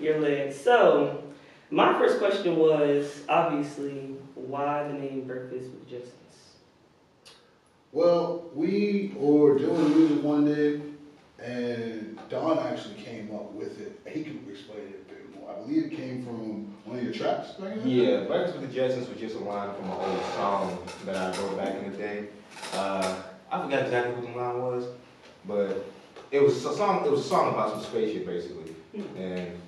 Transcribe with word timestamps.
your 0.00 0.20
legs. 0.20 0.56
So, 0.60 1.22
my 1.70 1.92
first 1.98 2.18
question 2.18 2.56
was 2.56 3.22
obviously 3.28 4.16
why 4.34 4.86
the 4.88 4.94
name 4.94 5.22
Breakfast 5.22 5.70
with 5.70 5.88
Jetsons. 5.90 6.12
Well, 7.92 8.44
we 8.54 9.14
were 9.16 9.58
doing 9.58 9.96
music 9.96 10.22
one 10.22 10.44
day, 10.44 10.80
and 11.42 12.18
Don 12.28 12.58
actually 12.58 12.96
came 12.96 13.34
up 13.34 13.52
with 13.52 13.80
it. 13.80 14.00
He 14.06 14.22
can 14.22 14.44
explain 14.50 14.80
it 14.80 15.06
a 15.08 15.12
bit 15.14 15.34
more. 15.34 15.50
I 15.50 15.60
believe 15.60 15.84
it 15.84 15.96
came 15.96 16.24
from 16.24 16.74
one 16.84 16.98
of 16.98 17.04
your 17.04 17.12
tracks. 17.12 17.52
back 17.52 17.76
then? 17.76 17.88
Yeah, 17.88 18.24
Breakfast 18.24 18.58
with 18.58 18.70
the 18.72 18.78
Jetsons 18.78 19.08
was 19.08 19.18
just 19.18 19.36
a 19.36 19.38
line 19.38 19.74
from 19.74 19.86
an 19.86 19.96
old 19.98 20.24
song 20.34 20.78
that 21.06 21.16
I 21.16 21.40
wrote 21.40 21.56
back 21.56 21.74
in 21.76 21.90
the 21.90 21.96
day. 21.96 22.26
Uh, 22.74 23.22
I 23.50 23.62
forgot 23.62 23.84
exactly 23.84 24.14
what 24.14 24.32
the 24.32 24.38
line 24.38 24.60
was, 24.60 24.84
but 25.46 25.86
it 26.30 26.42
was 26.42 26.64
a 26.64 26.74
song. 26.76 27.04
It 27.06 27.10
was 27.10 27.20
a 27.20 27.28
song 27.28 27.54
about 27.54 27.70
some 27.72 27.82
spaceship, 27.82 28.26
basically, 28.26 28.74
and 29.16 29.58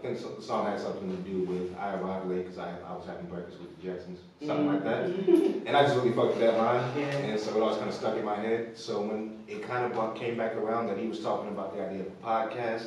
I 0.00 0.02
think 0.02 0.18
so- 0.18 0.28
the 0.30 0.40
song 0.42 0.64
had 0.64 0.80
something 0.80 1.10
to 1.14 1.22
do 1.30 1.40
with 1.40 1.76
I 1.78 1.94
arrived 1.94 2.26
late 2.28 2.44
because 2.46 2.56
I, 2.58 2.70
I 2.88 2.94
was 2.96 3.04
having 3.06 3.26
breakfast 3.26 3.58
with 3.60 3.78
the 3.78 3.86
Jetsons, 3.86 4.18
something 4.46 4.66
like 4.66 4.82
that. 4.84 5.04
And 5.66 5.76
I 5.76 5.82
just 5.82 5.94
really 5.96 6.12
fucked 6.12 6.28
with 6.28 6.40
that 6.40 6.56
line, 6.56 6.90
Yeah. 6.98 7.04
and 7.04 7.38
so 7.38 7.54
it 7.54 7.60
always 7.62 7.76
kind 7.76 7.90
of 7.90 7.94
stuck 7.94 8.16
in 8.16 8.24
my 8.24 8.36
head. 8.36 8.78
So 8.78 9.02
when 9.02 9.44
it 9.46 9.62
kind 9.62 9.92
of 9.92 10.14
came 10.14 10.38
back 10.38 10.54
around 10.56 10.86
that 10.86 10.96
he 10.96 11.06
was 11.06 11.20
talking 11.20 11.50
about 11.50 11.76
the 11.76 11.84
idea 11.86 12.00
of 12.00 12.06
a 12.06 12.26
podcast, 12.26 12.86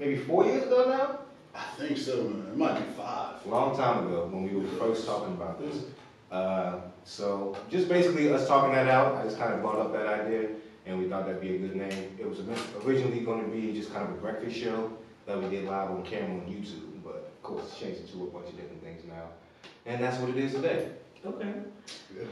maybe 0.00 0.16
four 0.16 0.44
years 0.44 0.64
ago 0.64 0.88
now. 0.90 1.20
I 1.54 1.62
think 1.78 1.96
so, 1.96 2.24
man. 2.24 2.48
It 2.48 2.56
might 2.56 2.74
be 2.80 2.92
five. 2.94 3.46
a 3.46 3.48
long 3.48 3.76
time 3.76 4.08
ago 4.08 4.28
when 4.30 4.42
we 4.42 4.56
were 4.60 4.66
first 4.78 5.06
talking 5.06 5.32
about 5.34 5.60
this. 5.60 5.84
Uh, 6.32 6.80
so 7.04 7.56
just 7.70 7.88
basically 7.88 8.32
us 8.32 8.48
talking 8.48 8.74
that 8.74 8.88
out, 8.88 9.14
I 9.14 9.22
just 9.22 9.38
kind 9.38 9.54
of 9.54 9.60
brought 9.62 9.78
up 9.78 9.92
that 9.92 10.06
idea 10.06 10.48
and 10.86 10.98
we 10.98 11.08
thought 11.08 11.24
that'd 11.26 11.40
be 11.40 11.54
a 11.54 11.58
good 11.58 11.76
name. 11.76 12.16
It 12.18 12.28
was 12.28 12.40
originally 12.84 13.20
going 13.20 13.44
to 13.44 13.50
be 13.50 13.72
just 13.72 13.92
kind 13.94 14.04
of 14.08 14.10
a 14.10 14.20
breakfast 14.20 14.56
show 14.56 14.90
that 15.26 15.42
we 15.42 15.48
did 15.50 15.64
live 15.64 15.90
on 15.90 16.02
camera 16.04 16.40
on 16.40 16.46
YouTube, 16.46 17.02
but 17.04 17.16
of 17.16 17.42
course 17.42 17.64
it's 17.64 17.78
changed 17.78 18.00
into 18.00 18.24
a 18.24 18.26
bunch 18.26 18.48
of 18.48 18.56
different 18.56 18.82
things 18.82 19.02
now. 19.08 19.28
And 19.84 20.02
that's 20.02 20.18
what 20.18 20.30
it 20.30 20.36
is 20.36 20.52
today. 20.52 20.88
Okay. 21.24 21.52
Yeah. 22.16 22.24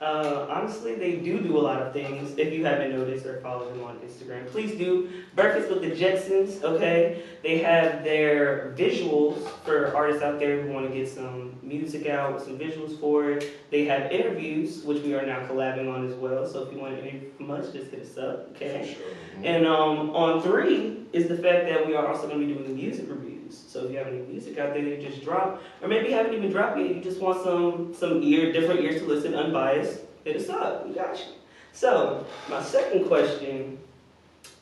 Uh, 0.00 0.46
honestly, 0.48 0.94
they 0.94 1.16
do 1.16 1.40
do 1.40 1.58
a 1.58 1.60
lot 1.60 1.82
of 1.82 1.92
things. 1.92 2.32
If 2.38 2.54
you 2.54 2.64
haven't 2.64 2.90
noticed 2.90 3.26
or 3.26 3.38
follow 3.42 3.68
them 3.70 3.84
on 3.84 3.98
Instagram, 3.98 4.46
please 4.46 4.78
do. 4.78 5.10
Breakfast 5.34 5.68
with 5.68 5.82
the 5.82 5.90
Jetsons, 5.90 6.62
okay? 6.62 7.22
They 7.42 7.58
have 7.58 8.02
their 8.02 8.72
visuals 8.78 9.46
for 9.62 9.94
artists 9.94 10.22
out 10.22 10.38
there 10.38 10.62
who 10.62 10.72
want 10.72 10.88
to 10.88 10.94
get 10.94 11.06
some 11.06 11.58
music 11.62 12.06
out, 12.06 12.40
some 12.40 12.58
visuals 12.58 12.98
for 12.98 13.32
it. 13.32 13.52
They 13.70 13.84
have 13.84 14.10
interviews, 14.10 14.82
which 14.84 15.02
we 15.02 15.14
are 15.14 15.26
now 15.26 15.40
collabing 15.46 15.92
on 15.92 16.08
as 16.08 16.14
well. 16.14 16.48
So 16.48 16.62
if 16.62 16.72
you 16.72 16.78
want 16.78 16.96
to 16.96 17.02
interview 17.02 17.30
from 17.36 17.50
us, 17.50 17.70
just 17.70 17.90
hit 17.90 18.00
us 18.00 18.16
up, 18.16 18.48
okay? 18.56 18.96
Sure. 18.96 19.06
And 19.44 19.66
um, 19.66 20.16
on 20.16 20.40
three 20.40 21.08
is 21.12 21.28
the 21.28 21.36
fact 21.36 21.66
that 21.66 21.86
we 21.86 21.94
are 21.94 22.06
also 22.06 22.26
going 22.26 22.40
to 22.40 22.46
be 22.46 22.54
doing 22.54 22.64
the 22.66 22.74
music 22.74 23.04
reviews. 23.06 23.39
So 23.56 23.84
if 23.84 23.92
you 23.92 23.98
have 23.98 24.08
any 24.08 24.20
music 24.20 24.58
out 24.58 24.74
there 24.74 24.84
that 24.84 24.90
you 24.90 25.08
just 25.08 25.22
dropped, 25.22 25.62
or 25.82 25.88
maybe 25.88 26.08
you 26.08 26.14
haven't 26.14 26.34
even 26.34 26.50
dropped 26.50 26.78
yet, 26.78 26.94
you 26.94 27.00
just 27.02 27.20
want 27.20 27.42
some 27.42 27.94
some 27.94 28.22
ear, 28.22 28.52
different 28.52 28.80
ears 28.80 29.00
to 29.02 29.06
listen, 29.06 29.34
unbiased, 29.34 30.00
hit 30.24 30.36
us 30.36 30.48
up. 30.48 30.86
We 30.86 30.94
got 30.94 31.16
you. 31.18 31.32
So 31.72 32.26
my 32.48 32.62
second 32.62 33.06
question 33.06 33.78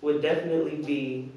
would 0.00 0.22
definitely 0.22 0.82
be, 0.82 1.32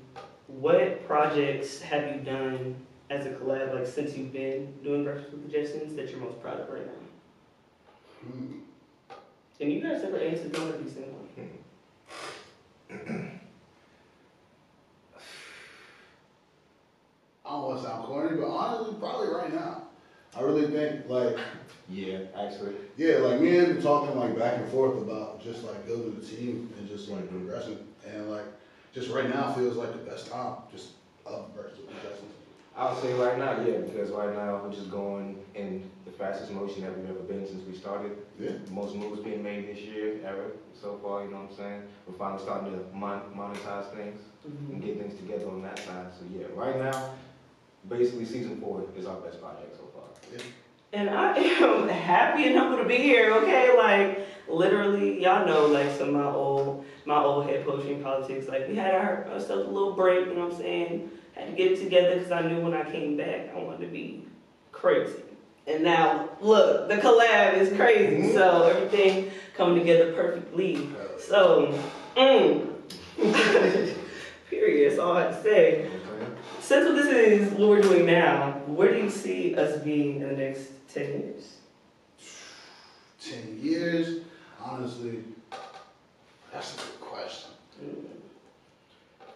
what 0.48 1.06
projects 1.08 1.82
have 1.82 2.16
you 2.16 2.22
done 2.22 2.76
as 3.10 3.26
a 3.26 3.30
collab, 3.30 3.74
like 3.74 3.88
since 3.88 4.16
you've 4.16 4.34
been 4.34 4.74
doing 4.84 5.04
Breakfast 5.04 5.32
with 5.32 5.50
the 5.50 5.58
Jetsons, 5.58 5.96
that 5.96 6.10
you're 6.10 6.20
most 6.20 6.42
proud 6.42 6.60
of 6.60 6.70
right 6.70 6.86
now? 6.86 8.28
Hmm. 8.28 8.60
And 9.60 9.72
you 9.72 9.82
guys 9.82 10.04
ever 10.04 10.18
answered 10.18 10.58
one 10.58 10.70
of 10.70 10.84
these 10.84 10.94
things? 10.94 11.08
I 17.46 17.50
don't 17.54 17.64
want 17.64 17.71
to 17.82 17.88
sound 17.88 18.06
corny, 18.06 18.38
but 18.38 18.48
honestly, 18.48 18.96
probably 19.00 19.28
right 19.28 19.54
now. 19.54 19.84
I 20.38 20.42
really 20.42 20.68
think, 20.68 21.10
like, 21.10 21.38
Yeah, 21.90 22.20
actually. 22.38 22.76
yeah, 22.96 23.16
like 23.18 23.42
me 23.42 23.58
and 23.58 23.82
talking 23.82 24.18
like 24.18 24.38
back 24.38 24.60
and 24.60 24.70
forth 24.72 24.98
about 24.98 25.44
just 25.44 25.64
like 25.64 25.86
building 25.86 26.18
a 26.18 26.26
team 26.26 26.74
and 26.78 26.88
just 26.88 27.10
like 27.10 27.30
progressing. 27.30 27.80
And 28.08 28.32
like, 28.32 28.46
just 28.94 29.10
right 29.10 29.30
now 29.30 29.52
feels 29.54 29.76
like 29.76 29.92
the 29.92 30.10
best 30.10 30.32
time, 30.32 30.56
just 30.72 30.92
of 31.26 31.54
Breakfast 31.54 31.82
with 31.82 31.90
the 31.90 32.08
Jetsons. 32.08 32.32
I 32.76 32.92
would 32.92 33.02
say 33.04 33.14
right 33.14 33.38
now, 33.38 33.62
yeah, 33.66 33.80
because 33.80 34.10
right 34.12 34.34
now 34.34 34.62
we're 34.64 34.72
just 34.74 34.90
going 34.90 35.44
in 35.56 35.90
the 36.06 36.12
fastest 36.12 36.52
motion 36.52 36.84
that 36.84 36.98
we've 36.98 37.10
ever 37.10 37.20
been 37.20 37.46
since 37.46 37.68
we 37.68 37.76
started. 37.76 38.18
Yeah. 38.40 38.52
Most 38.72 38.96
moves 38.96 39.20
being 39.20 39.44
made 39.44 39.68
this 39.68 39.80
year 39.80 40.22
ever 40.26 40.54
so 40.82 40.98
far, 41.04 41.26
you 41.26 41.32
know 41.32 41.38
what 41.42 41.52
I'm 41.52 41.58
saying? 41.58 41.84
We're 42.08 42.18
finally 42.18 42.42
starting 42.42 42.72
to 42.72 42.80
mon- 42.96 43.34
monetize 43.36 43.94
things. 43.94 44.22
Mm-hmm. 44.42 44.74
and 44.74 44.84
get 44.84 44.98
things 44.98 45.14
together 45.20 45.48
on 45.50 45.62
that 45.62 45.78
side. 45.78 46.08
So 46.18 46.26
yeah, 46.36 46.48
right 46.56 46.76
now, 46.76 47.14
basically 47.88 48.26
season 48.26 48.60
four 48.60 48.84
is 48.98 49.06
our 49.06 49.20
best 49.22 49.42
project 49.42 49.76
so 49.76 49.84
far. 49.94 50.04
And 50.94 51.10
I 51.10 51.36
am 51.38 51.88
happy 51.88 52.48
and 52.48 52.58
humble 52.58 52.78
to 52.78 52.86
be 52.86 52.98
here, 52.98 53.34
okay? 53.36 53.76
Like, 53.78 54.28
literally, 54.50 55.22
y'all 55.22 55.46
know, 55.46 55.68
like, 55.68 55.92
some 55.92 56.10
of 56.10 56.16
my 56.16 56.30
old, 56.30 56.86
my 57.06 57.18
old 57.18 57.46
head 57.46 57.66
poetry 57.66 57.94
and 57.94 58.04
politics, 58.04 58.48
like, 58.48 58.68
we 58.68 58.76
had 58.76 58.94
our, 58.94 59.28
ourselves 59.30 59.68
a 59.68 59.72
little 59.72 59.94
break, 59.94 60.28
you 60.28 60.34
know 60.34 60.46
what 60.46 60.54
I'm 60.54 60.60
saying? 60.60 61.12
Had 61.34 61.48
to 61.48 61.56
get 61.56 61.72
it 61.72 61.80
together 61.82 62.16
because 62.16 62.32
I 62.32 62.42
knew 62.42 62.60
when 62.60 62.74
I 62.74 62.90
came 62.90 63.16
back, 63.16 63.54
I 63.56 63.60
wanted 63.60 63.86
to 63.86 63.92
be 63.92 64.26
crazy. 64.72 65.24
And 65.68 65.84
now, 65.84 66.30
look, 66.42 66.90
the 66.90 66.96
collab 66.96 67.54
is 67.58 67.76
crazy, 67.78 68.34
so 68.34 68.64
everything 68.64 69.32
coming 69.56 69.80
together 69.80 70.12
perfectly. 70.14 70.90
So, 71.20 71.80
mm. 72.18 72.68
Period, 74.50 74.92
that's 74.92 75.00
all 75.00 75.16
I 75.16 75.24
have 75.24 75.38
to 75.38 75.44
say. 75.44 75.90
Since 76.72 76.86
what 76.88 76.96
this 76.96 77.08
is 77.08 77.52
what 77.52 77.68
we're 77.68 77.82
doing 77.82 78.06
now, 78.06 78.52
where 78.66 78.94
do 78.94 79.04
you 79.04 79.10
see 79.10 79.54
us 79.56 79.82
being 79.84 80.22
in 80.22 80.30
the 80.30 80.36
next 80.38 80.70
10 80.94 81.04
years? 81.04 81.56
Ten 83.20 83.60
years, 83.62 84.22
honestly, 84.58 85.22
that's 86.50 86.74
a 86.76 86.78
good 86.78 87.02
question. 87.02 87.52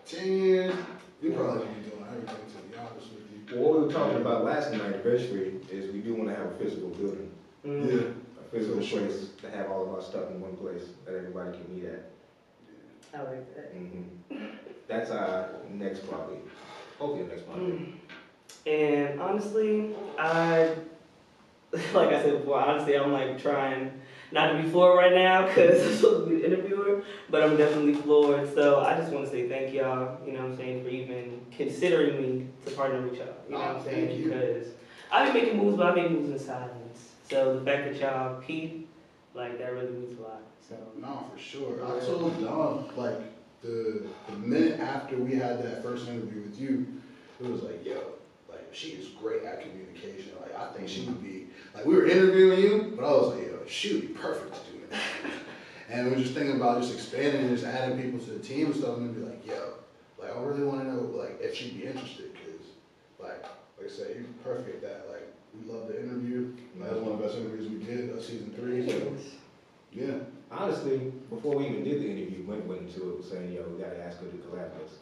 Ten 0.05 0.27
years, 0.31 0.73
we 1.21 1.31
probably 1.31 1.65
be 1.67 1.89
doing 1.89 2.05
everything 2.07 2.37
to 2.55 2.71
be 2.71 2.77
honest 2.77 3.07
with 3.11 3.51
you. 3.51 3.59
Well, 3.59 3.69
what 3.69 3.79
we 3.81 3.85
were 3.87 3.91
talking 3.91 4.21
about 4.21 4.45
last 4.45 4.71
night, 4.71 4.93
eventually, 4.95 5.55
is 5.69 5.91
we 5.93 5.99
do 5.99 6.15
want 6.15 6.29
to 6.29 6.35
have 6.37 6.45
a 6.53 6.55
physical 6.57 6.87
building, 6.91 7.31
Mm. 7.65 7.91
Yeah. 7.91 8.07
a 8.39 8.43
physical 8.49 8.79
place 8.81 9.31
to 9.41 9.49
have 9.49 9.69
all 9.69 9.83
of 9.83 9.93
our 9.93 10.01
stuff 10.01 10.31
in 10.31 10.39
one 10.39 10.55
place 10.55 10.83
that 11.03 11.13
everybody 11.13 11.57
can 11.57 11.75
meet 11.75 11.83
at. 11.83 12.05
I 13.13 13.23
like 13.23 13.55
that. 13.57 13.73
hmm 13.73 14.45
That's 14.87 15.11
our 15.11 15.49
next 15.69 16.07
project. 16.07 16.47
Hopefully, 16.99 17.27
next 17.27 17.45
project. 17.47 17.69
Mm. 17.69 17.93
And 18.67 19.21
honestly, 19.21 19.95
I, 20.17 20.73
like 21.93 22.09
I 22.09 22.23
said 22.23 22.39
before, 22.39 22.59
honestly, 22.59 22.97
I'm 22.97 23.11
like 23.11 23.41
trying 23.41 23.91
not 24.31 24.53
to 24.53 24.63
be 24.63 24.69
floored 24.69 24.97
right 24.97 25.13
now 25.13 25.45
because 25.45 25.81
I'm 25.87 25.95
supposed 25.95 26.27
to 26.27 26.29
be 26.35 26.41
the 26.41 26.47
interviewer, 26.47 27.03
but 27.29 27.43
I'm 27.43 27.57
definitely 27.57 27.93
floored. 27.93 28.53
So 28.55 28.79
I 28.81 28.97
just 28.97 29.11
want 29.11 29.25
to 29.25 29.31
say 29.31 29.47
thank 29.47 29.73
y'all, 29.73 30.17
you 30.25 30.33
know 30.33 30.39
what 30.41 30.51
I'm 30.51 30.57
saying, 30.57 30.83
for 30.83 30.89
even 30.89 31.45
considering 31.51 32.21
me 32.21 32.47
to 32.65 32.71
partner 32.71 33.01
with 33.01 33.17
y'all. 33.17 33.27
You 33.47 33.53
know 33.53 33.59
what 33.59 33.67
I'm 33.69 33.75
Oh, 33.77 33.83
saying? 33.83 34.23
Because 34.23 34.67
I've 35.11 35.31
been 35.31 35.43
making 35.43 35.59
moves, 35.59 35.77
but 35.77 35.87
I 35.87 35.95
make 35.95 36.11
moves 36.11 36.29
in 36.29 36.39
silence. 36.39 37.11
So 37.29 37.59
the 37.59 37.65
fact 37.65 37.85
that 37.91 37.99
y'all 38.01 38.41
peep, 38.41 38.89
like 39.33 39.57
that 39.59 39.73
really 39.73 39.91
means 39.91 40.17
a 40.19 40.23
lot. 40.23 40.41
So 40.67 40.75
No, 40.99 41.29
for 41.31 41.39
sure. 41.39 41.85
I 41.85 41.99
told 41.99 42.41
Don, 42.41 42.77
um, 42.89 42.97
like, 42.97 43.19
the, 43.61 44.05
the 44.29 44.37
minute 44.37 44.79
after 44.79 45.17
we 45.17 45.35
had 45.35 45.63
that 45.63 45.83
first 45.83 46.07
interview 46.07 46.41
with 46.41 46.59
you, 46.59 46.87
it 47.39 47.49
was 47.49 47.63
like, 47.63 47.85
yo, 47.85 48.13
like, 48.49 48.67
she 48.71 48.89
is 48.89 49.09
great 49.09 49.43
at 49.43 49.61
communication. 49.61 50.31
Like, 50.41 50.55
I 50.57 50.71
think 50.73 50.87
she 50.87 51.05
would 51.05 51.21
be, 51.21 51.47
like, 51.73 51.85
we 51.85 51.95
were 51.95 52.05
interviewing 52.05 52.59
you, 52.59 52.93
but 52.95 53.05
I 53.05 53.11
was 53.11 53.35
like, 53.35 53.47
yo, 53.47 53.59
she 53.67 53.93
would 53.93 54.01
be 54.01 54.07
perfect 54.13 54.53
to 54.53 54.71
do 54.71 54.77
it. 54.89 54.99
And 55.87 56.09
we're 56.09 56.17
just 56.17 56.33
thinking 56.33 56.55
about 56.55 56.81
just 56.81 56.95
expanding 56.95 57.41
and 57.41 57.49
just 57.51 57.63
adding 57.63 58.01
people 58.01 58.19
to 58.19 58.31
the 58.31 58.39
team 58.39 58.65
and 58.65 58.75
stuff, 58.75 58.97
and 58.97 59.13
be 59.15 59.21
like, 59.21 59.45
yo, 59.45 59.75
like, 60.17 60.35
I 60.35 60.39
really 60.41 60.63
want 60.63 60.81
to 60.81 60.91
know, 60.91 61.01
like, 61.01 61.39
if 61.39 61.53
she'd 61.55 61.77
be 61.77 61.85
interested, 61.85 62.33
because, 62.33 62.65
like, 63.19 63.43
like 63.77 63.87
I 63.87 63.89
said, 63.89 64.15
you're 64.15 64.25
perfect 64.43 64.69
at 64.69 64.81
that. 64.81 65.07
Like, 65.09 65.31
we 65.53 65.71
love 65.71 65.87
the 65.87 66.01
interview. 66.01 66.53
That 66.79 66.93
was 66.93 67.01
one 67.01 67.11
of 67.13 67.19
the 67.19 67.25
best 67.25 67.37
interviews 67.37 67.69
we 67.69 67.83
did 67.83 68.09
of 68.09 68.23
season 68.23 68.51
three. 68.57 68.89
So, 68.89 69.15
yeah. 69.91 70.15
Honestly, 70.57 71.11
before 71.29 71.55
we 71.57 71.67
even 71.67 71.83
did 71.83 72.01
the 72.01 72.09
interview, 72.09 72.43
Went 72.47 72.65
went 72.65 72.81
into 72.81 73.17
it 73.17 73.23
saying, 73.25 73.53
yo, 73.53 73.63
we 73.63 73.81
gotta 73.81 74.01
ask 74.03 74.19
her 74.19 74.25
to 74.27 74.37
collab 74.37 74.71
with 74.73 74.83
us. 74.87 74.95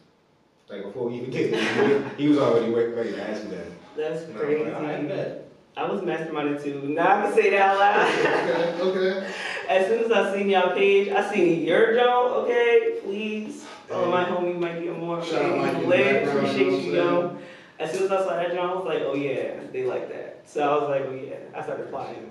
Like, 0.69 0.83
before 0.83 1.09
we 1.09 1.17
even 1.17 1.29
did 1.29 1.53
the 1.53 1.59
interview, 1.59 2.09
he 2.17 2.27
was 2.29 2.37
already 2.39 2.71
ready 2.71 3.11
to 3.11 3.29
ask 3.29 3.43
me 3.43 3.49
that. 3.51 3.65
that's 3.97 4.23
And 4.23 4.37
I 4.37 4.39
crazy. 4.39 4.63
like, 4.63 5.09
right. 5.09 5.41
I 5.75 5.91
was 5.91 6.01
masterminded 6.01 6.63
too. 6.63 6.83
Now 6.89 7.19
I 7.19 7.21
can 7.23 7.33
say 7.33 7.49
that 7.49 7.61
out 7.61 7.79
loud. 7.79 8.79
Okay, 8.79 8.81
okay. 9.09 9.33
As 9.69 9.87
soon 9.87 10.03
as 10.05 10.11
I 10.11 10.35
seen 10.37 10.49
y'all 10.49 10.73
page, 10.73 11.09
I 11.09 11.33
seen 11.33 11.63
your 11.65 11.95
Joe, 11.95 12.43
okay? 12.45 12.99
Please. 13.03 13.65
Oh, 13.89 14.09
my 14.09 14.23
homie 14.23 14.57
Mikey 14.57 14.89
Amore. 14.89 15.23
Shout 15.23 15.43
out 15.45 15.57
Mikey 15.57 15.75
in 15.75 15.81
the 15.81 15.87
Lit. 15.87 16.23
background, 16.25 16.47
Appreciate 16.47 16.65
you 16.65 16.71
know 16.71 16.77
you, 16.77 16.91
what 16.91 17.31
I'm 17.31 17.37
yo. 17.37 17.41
As 17.79 17.91
soon 17.91 18.03
as 18.03 18.11
I 18.11 18.17
saw 18.23 18.35
that 18.35 18.51
Joe, 18.53 18.61
I 18.61 18.73
was 18.75 18.85
like, 18.85 19.01
oh 19.01 19.15
yeah, 19.15 19.59
they 19.71 19.83
like 19.85 20.09
that. 20.09 20.32
So 20.45 20.61
I 20.61 20.79
was 20.79 20.89
like, 20.89 21.05
oh 21.07 21.13
yeah. 21.13 21.57
I 21.57 21.63
started 21.63 21.87
applying. 21.87 22.29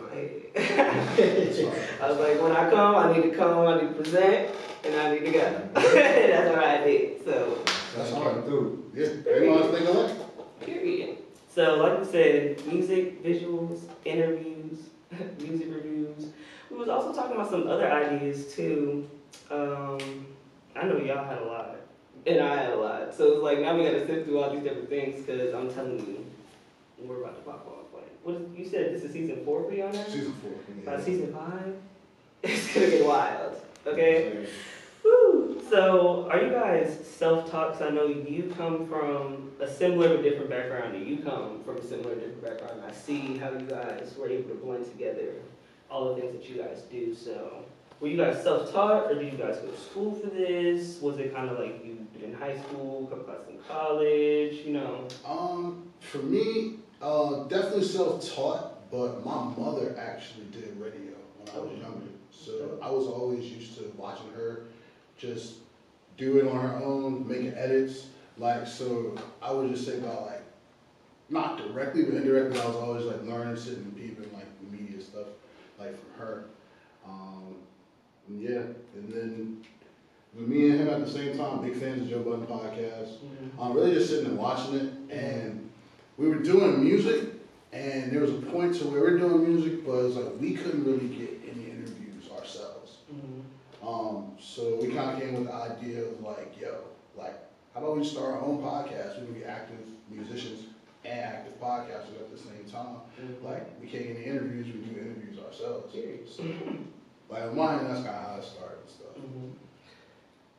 I 0.56 2.08
was 2.08 2.18
like, 2.18 2.40
when 2.40 2.52
I 2.52 2.70
come, 2.70 2.96
I 2.96 3.12
need 3.12 3.22
to 3.22 3.36
come, 3.36 3.66
I 3.66 3.80
need 3.80 3.88
to 3.88 3.94
present, 3.94 4.50
and 4.84 4.94
I 4.94 5.12
need 5.14 5.24
to 5.24 5.32
go. 5.32 5.68
That's 5.74 6.50
what 6.50 6.64
I 6.64 6.84
did. 6.84 7.24
So 7.24 7.58
That's 7.64 7.94
That's 7.96 8.10
hard. 8.12 8.34
coming 8.34 8.44
through. 8.44 8.90
Yeah, 8.94 9.32
everyone's 9.32 9.70
thinking 9.74 9.96
alike. 9.96 10.60
Period. 10.60 11.18
So, 11.54 11.76
like 11.76 11.98
we 11.98 12.04
said, 12.04 12.66
music, 12.66 13.22
visuals, 13.22 13.80
interviews, 14.04 14.78
music 15.40 15.68
reviews. 15.70 16.28
We 16.70 16.78
was 16.78 16.88
also 16.88 17.12
talking 17.14 17.36
about 17.36 17.50
some 17.50 17.66
other 17.68 17.90
ideas 17.90 18.54
too. 18.54 19.08
Um, 19.50 20.26
I 20.74 20.84
know 20.84 20.96
y'all 20.96 21.24
had 21.24 21.38
a 21.38 21.44
lot, 21.44 21.76
and 22.26 22.40
I 22.40 22.56
had 22.56 22.70
a 22.72 22.76
lot. 22.76 23.14
So 23.14 23.34
it's 23.34 23.42
like 23.42 23.60
now 23.60 23.76
we 23.76 23.84
got 23.84 23.90
to 23.92 24.06
sift 24.06 24.26
through 24.26 24.38
all 24.38 24.50
these 24.50 24.62
different 24.62 24.88
things 24.88 25.24
because 25.24 25.54
I'm 25.54 25.72
telling 25.72 25.98
you, 25.98 26.24
we're 26.98 27.22
about 27.22 27.36
to 27.36 27.42
pop 27.42 27.66
off. 27.66 27.81
What 28.22 28.36
is, 28.36 28.42
you 28.58 28.64
said 28.68 28.94
this 28.94 29.02
is 29.02 29.12
season 29.12 29.44
four 29.44 29.64
for 29.64 29.72
y'all 29.74 29.92
now? 29.92 30.04
Season 30.04 30.32
four. 30.34 30.52
By 30.84 31.00
season 31.02 31.32
five, 31.32 31.74
it's 32.42 32.74
gonna 32.74 32.90
get 32.90 33.04
wild. 33.06 33.56
Okay. 33.86 34.46
Woo. 35.04 35.60
So, 35.68 36.28
are 36.30 36.40
you 36.42 36.50
guys 36.52 37.00
self-taught? 37.06 37.72
'Cause 37.72 37.82
I 37.82 37.90
know 37.90 38.06
you 38.06 38.52
come 38.56 38.86
from 38.86 39.50
a 39.60 39.66
similar 39.68 40.08
but 40.14 40.22
different 40.22 40.50
background, 40.50 40.94
and 40.94 41.06
you 41.06 41.18
come 41.18 41.62
from 41.64 41.78
a 41.78 41.82
similar 41.82 42.14
different 42.14 42.42
background. 42.44 42.82
I 42.86 42.92
see 42.92 43.38
how 43.38 43.50
you 43.50 43.66
guys 43.66 44.14
were 44.18 44.28
able 44.28 44.50
to 44.50 44.54
blend 44.56 44.84
together 44.86 45.32
all 45.90 46.14
the 46.14 46.20
things 46.20 46.32
that 46.34 46.48
you 46.48 46.62
guys 46.62 46.82
do. 46.90 47.14
So, 47.14 47.64
were 48.00 48.08
you 48.08 48.16
guys 48.16 48.42
self-taught, 48.42 49.10
or 49.10 49.14
did 49.16 49.32
you 49.32 49.38
guys 49.38 49.56
go 49.58 49.68
to 49.68 49.80
school 49.80 50.14
for 50.14 50.28
this? 50.28 51.00
Was 51.00 51.18
it 51.18 51.34
kind 51.34 51.48
of 51.50 51.58
like 51.58 51.84
you 51.84 52.06
did 52.12 52.22
in 52.22 52.34
high 52.34 52.56
school, 52.58 53.06
couple 53.06 53.24
classes 53.24 53.48
in 53.48 53.58
college? 53.68 54.54
You 54.66 54.74
know. 54.74 55.08
Um, 55.26 55.88
for 56.00 56.18
me, 56.18 56.78
uh, 57.02 57.44
definitely 57.48 57.84
self-taught, 57.84 58.90
but 58.90 59.24
my 59.24 59.44
mother 59.56 59.96
actually 59.98 60.46
did 60.46 60.76
radio 60.78 61.14
when 61.38 61.56
I 61.56 61.58
was 61.58 61.78
younger. 61.78 62.06
So 62.30 62.78
I 62.80 62.90
was 62.90 63.06
always 63.06 63.44
used 63.44 63.76
to 63.78 63.92
watching 63.96 64.30
her 64.34 64.64
just 65.18 65.54
do 66.16 66.38
it 66.38 66.48
on 66.48 66.60
her 66.60 66.76
own, 66.84 67.26
making 67.28 67.54
edits. 67.54 68.06
Like, 68.38 68.66
so 68.66 69.16
I 69.40 69.52
would 69.52 69.70
just 69.70 69.86
say 69.86 69.98
about 69.98 70.26
like, 70.26 70.42
not 71.28 71.58
directly, 71.58 72.04
but 72.04 72.14
indirectly, 72.14 72.60
I 72.60 72.66
was 72.66 72.76
always 72.76 73.04
like 73.04 73.22
learning, 73.24 73.56
sitting 73.56 73.84
and 73.84 73.96
peeping 73.96 74.32
like 74.32 74.46
media 74.70 75.00
stuff, 75.00 75.26
like 75.78 75.98
from 75.98 76.20
her. 76.20 76.44
Um, 77.06 77.56
yeah, 78.38 78.62
and 78.94 79.12
then 79.12 79.64
with 80.34 80.46
me 80.46 80.70
and 80.70 80.80
him 80.80 80.88
at 80.88 81.04
the 81.04 81.10
same 81.10 81.36
time, 81.36 81.62
big 81.62 81.76
fans 81.76 82.02
of 82.02 82.08
Joe 82.08 82.20
Budden 82.20 82.46
podcast. 82.46 83.16
I'm 83.58 83.74
really 83.74 83.94
just 83.94 84.08
sitting 84.10 84.26
and 84.26 84.38
watching 84.38 84.74
it, 84.74 84.92
and 85.14 85.61
we 86.18 86.28
were 86.28 86.36
doing 86.36 86.84
music, 86.84 87.24
and 87.72 88.12
there 88.12 88.20
was 88.20 88.30
a 88.30 88.34
point 88.34 88.74
to 88.76 88.84
where 88.84 89.02
we 89.04 89.10
were 89.12 89.18
doing 89.18 89.54
music, 89.54 89.84
but 89.86 90.04
it's 90.04 90.16
like 90.16 90.40
we 90.40 90.54
couldn't 90.54 90.84
really 90.84 91.08
get 91.08 91.40
any 91.50 91.70
interviews 91.70 92.30
ourselves. 92.36 92.98
Mhm. 93.12 93.42
Um, 93.86 94.32
so 94.38 94.76
we 94.80 94.88
kind 94.92 95.10
of 95.10 95.20
came 95.20 95.34
with 95.34 95.46
the 95.46 95.54
idea 95.54 96.02
of 96.04 96.20
like, 96.20 96.60
yo, 96.60 96.78
like, 97.16 97.34
how 97.74 97.80
about 97.80 97.96
we 97.96 98.04
start 98.04 98.34
our 98.34 98.40
own 98.42 98.58
podcast? 98.62 99.20
We 99.20 99.26
can 99.26 99.34
be 99.34 99.44
active 99.44 99.78
musicians 100.08 100.66
and 101.04 101.18
active 101.20 101.58
podcasters 101.60 102.20
at 102.20 102.30
the 102.30 102.38
same 102.38 102.64
time. 102.70 102.96
Mhm. 103.20 103.42
Like, 103.42 103.80
we 103.80 103.86
can't 103.88 104.04
get 104.06 104.16
any 104.16 104.26
interviews, 104.26 104.66
we 104.66 104.80
do 104.82 105.00
interviews 105.00 105.38
ourselves. 105.44 105.92
Period. 105.92 106.28
So, 106.28 106.44
like, 107.28 107.42
on 107.44 107.56
mine, 107.56 107.84
that's 107.88 108.02
kind 108.04 108.08
of 108.16 108.26
how 108.28 108.36
it 108.36 108.44
started 108.44 108.78
and 108.82 108.90
stuff. 108.90 109.16
Mhm. 109.16 109.52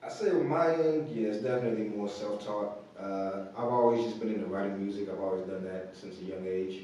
I 0.03 0.09
say 0.09 0.31
on 0.31 0.47
my 0.47 0.73
end, 0.75 1.15
yeah, 1.15 1.29
it's 1.29 1.43
definitely 1.43 1.85
more 1.85 2.09
self-taught. 2.09 2.82
Uh, 2.99 3.45
I've 3.57 3.69
always 3.71 4.03
just 4.05 4.19
been 4.19 4.33
into 4.33 4.45
writing 4.45 4.81
music. 4.83 5.09
I've 5.09 5.19
always 5.19 5.45
done 5.47 5.63
that 5.65 5.95
since 5.99 6.19
a 6.19 6.23
young 6.23 6.45
age, 6.45 6.83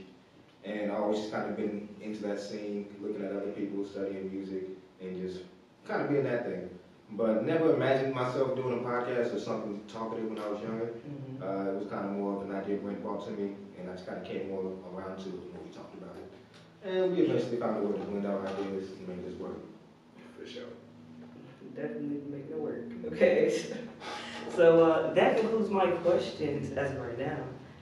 and 0.65 0.91
I've 0.91 1.01
always 1.01 1.19
just 1.19 1.31
kind 1.31 1.49
of 1.49 1.55
been 1.55 1.87
into 2.01 2.21
that 2.23 2.39
scene, 2.39 2.87
looking 3.01 3.23
at 3.23 3.31
other 3.31 3.51
people 3.51 3.85
studying 3.85 4.31
music, 4.33 4.63
and 5.01 5.15
just 5.21 5.43
kind 5.87 6.01
of 6.01 6.09
being 6.09 6.23
that 6.23 6.45
thing. 6.45 6.69
But 7.11 7.45
never 7.45 7.73
imagined 7.75 8.13
myself 8.13 8.55
doing 8.55 8.79
a 8.79 8.81
podcast 8.83 9.35
or 9.35 9.39
something 9.39 9.81
talkative 9.87 10.29
when 10.29 10.39
I 10.39 10.47
was 10.47 10.61
younger. 10.61 10.93
Mhm. 10.93 11.41
Uh, 11.41 11.71
it 11.71 11.75
was 11.79 11.87
kind 11.89 12.05
of 12.05 12.11
more 12.11 12.35
of 12.37 12.49
an 12.49 12.55
idea 12.55 12.77
Brent 12.77 13.01
brought 13.01 13.25
to 13.25 13.31
me, 13.31 13.55
and 13.79 13.89
I 13.89 13.93
just 13.93 14.05
kind 14.05 14.19
of 14.19 14.25
came 14.27 14.49
more 14.49 14.73
around 14.93 15.17
to 15.19 15.29
it 15.29 15.33
when 15.53 15.63
we 15.63 15.71
talked 15.73 15.95
about 15.95 16.15
it. 16.17 16.87
And 16.87 17.15
we 17.15 17.23
eventually 17.23 17.57
found 17.57 17.83
a 17.83 17.87
way 17.87 17.97
to 17.97 18.05
blend 18.05 18.25
our 18.27 18.45
ideas 18.45 18.91
and 18.91 19.07
make 19.07 19.25
this 19.25 19.39
work. 19.39 19.57
For 20.39 20.45
sure. 20.45 20.69
Definitely 21.75 22.21
make 22.29 22.49
it 22.49 22.59
work. 22.59 22.83
Okay. 23.07 23.53
So 24.55 24.83
uh, 24.91 25.13
that 25.13 25.39
concludes 25.39 25.69
my 25.69 25.87
questions 25.87 26.71
as 26.77 26.91
of 26.91 27.01
right 27.01 27.17
now. 27.17 27.37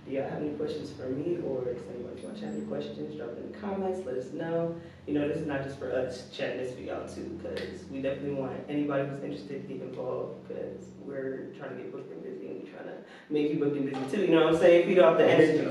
Do 0.05 0.13
y'all 0.13 0.29
have 0.29 0.41
any 0.41 0.51
questions 0.51 0.91
for 0.91 1.09
me 1.09 1.37
or 1.43 1.65
does 1.65 1.83
anybody 1.93 2.21
watch 2.25 2.39
have 2.39 2.53
any 2.53 2.61
questions? 2.61 3.17
Drop 3.17 3.35
in 3.37 3.51
the 3.51 3.57
comments, 3.57 4.05
let 4.05 4.15
us 4.15 4.31
know. 4.31 4.75
You 5.05 5.15
know, 5.15 5.27
this 5.27 5.37
is 5.37 5.47
not 5.47 5.63
just 5.63 5.77
for 5.77 5.91
us 5.91 6.29
chatting 6.31 6.57
this 6.57 6.73
for 6.73 6.81
y'all 6.81 7.07
too, 7.07 7.37
because 7.41 7.83
we 7.91 8.01
definitely 8.01 8.35
want 8.35 8.53
anybody 8.69 9.07
who's 9.09 9.21
interested 9.21 9.67
to 9.67 9.73
get 9.73 9.81
involved 9.83 10.47
because 10.47 10.85
we're 11.01 11.47
trying 11.57 11.71
to 11.71 11.83
get 11.83 11.91
booked 11.91 12.11
and 12.11 12.23
busy 12.23 12.47
and 12.47 12.63
we're 12.63 12.71
trying 12.71 12.85
to 12.85 12.97
make 13.29 13.51
you 13.51 13.59
booked 13.59 13.75
and 13.75 13.91
busy 13.91 14.15
too, 14.15 14.21
you 14.21 14.35
know 14.35 14.45
what 14.45 14.53
I'm 14.53 14.59
saying? 14.59 14.87
Feed 14.87 14.99
off 14.99 15.17
the 15.17 15.29
energy. 15.29 15.67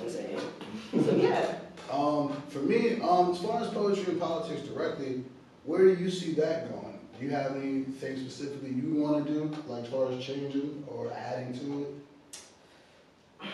I'm 0.00 0.10
saying? 0.10 0.40
So 0.92 1.14
yeah. 1.14 1.54
Um, 1.92 2.42
for 2.48 2.58
me, 2.58 3.00
um, 3.00 3.30
as 3.30 3.38
far 3.38 3.60
as 3.60 3.68
poetry 3.68 4.12
and 4.12 4.20
politics 4.20 4.62
directly, 4.62 5.22
where 5.64 5.94
do 5.94 6.02
you 6.02 6.10
see 6.10 6.32
that 6.34 6.72
going? 6.72 6.95
Do 7.18 7.24
you 7.24 7.30
have 7.30 7.56
anything 7.56 8.16
specifically 8.16 8.70
you 8.70 9.02
want 9.02 9.26
to 9.26 9.32
do, 9.32 9.50
like 9.66 9.84
as 9.84 9.88
far 9.88 10.10
as 10.12 10.22
changing 10.22 10.84
or 10.86 11.10
adding 11.12 11.52
to 11.58 11.82
it? 11.82 13.48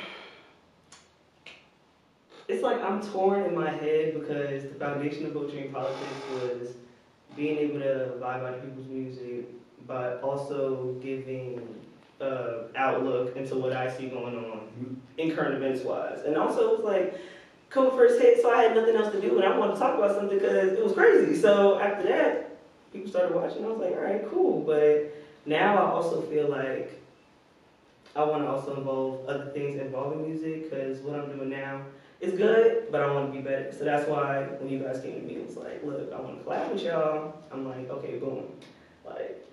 It's 2.49 2.63
like 2.63 2.83
I'm 2.83 3.01
torn 3.01 3.45
in 3.45 3.55
my 3.55 3.71
head 3.71 4.15
because 4.15 4.65
the 4.65 4.75
foundation 4.79 5.27
of 5.27 5.37
and 5.37 5.73
politics 5.73 6.11
was 6.33 6.75
being 7.37 7.57
able 7.59 7.79
to 7.79 8.15
vibe 8.21 8.45
out 8.45 8.63
people's 8.65 8.89
music, 8.89 9.47
but 9.87 10.21
also 10.23 10.95
giving 11.01 11.61
uh, 12.21 12.65
outlook 12.75 13.37
into 13.37 13.55
what 13.55 13.73
I 13.73 13.91
see 13.91 14.09
going 14.09 14.37
on 14.37 15.01
in 15.19 15.35
current 15.35 15.55
events 15.55 15.85
wise. 15.85 16.21
And 16.27 16.37
also, 16.37 16.73
it 16.73 16.79
was 16.79 16.85
like, 16.85 17.19
COVID 17.71 17.97
first 17.97 18.21
hit, 18.21 18.43
so 18.43 18.53
I 18.53 18.63
had 18.65 18.77
nothing 18.77 18.97
else 18.97 19.13
to 19.15 19.21
do, 19.21 19.37
and 19.39 19.45
I 19.45 19.57
wanted 19.57 19.75
to 19.75 19.79
talk 19.79 19.97
about 19.97 20.15
something 20.15 20.39
because 20.39 20.73
it 20.73 20.85
was 20.85 20.93
crazy. 20.93 21.41
So 21.41 21.81
after 21.81 22.07
that, 22.09 22.52
people 22.93 23.11
started 23.11 23.35
watching. 23.35 23.65
I 23.65 23.69
was 23.69 23.79
like, 23.79 23.93
all 23.93 24.03
right, 24.03 24.29
cool. 24.31 24.61
But 24.61 25.15
now 25.47 25.77
I 25.77 25.91
also 25.91 26.23
feel 26.23 26.49
like 26.49 27.03
I 28.15 28.25
want 28.25 28.43
to 28.43 28.49
also 28.49 28.77
involve 28.77 29.27
other 29.27 29.51
things 29.53 29.81
involving 29.81 30.29
music 30.29 30.71
because 30.71 30.99
what 31.01 31.19
I'm 31.19 31.35
doing 31.35 31.51
now 31.51 31.83
is 32.21 32.35
good, 32.35 32.89
but 32.91 33.03
I 33.03 33.13
want 33.13 33.33
to 33.33 33.39
be 33.39 33.43
better. 33.43 33.73
So 33.73 33.85
that's 33.85 34.09
why 34.09 34.43
when 34.61 34.71
you 34.71 34.79
guys 34.79 35.01
came 35.01 35.15
to 35.15 35.21
me, 35.21 35.37
it 35.37 35.47
was 35.47 35.57
like, 35.57 35.83
look, 35.83 36.13
I 36.13 36.21
want 36.21 36.39
to 36.39 36.45
collab 36.45 36.73
with 36.73 36.83
y'all. 36.83 37.35
I'm 37.51 37.69
like, 37.69 37.91
okay, 37.91 38.19
boom. 38.19 38.45
Like, 39.05 39.45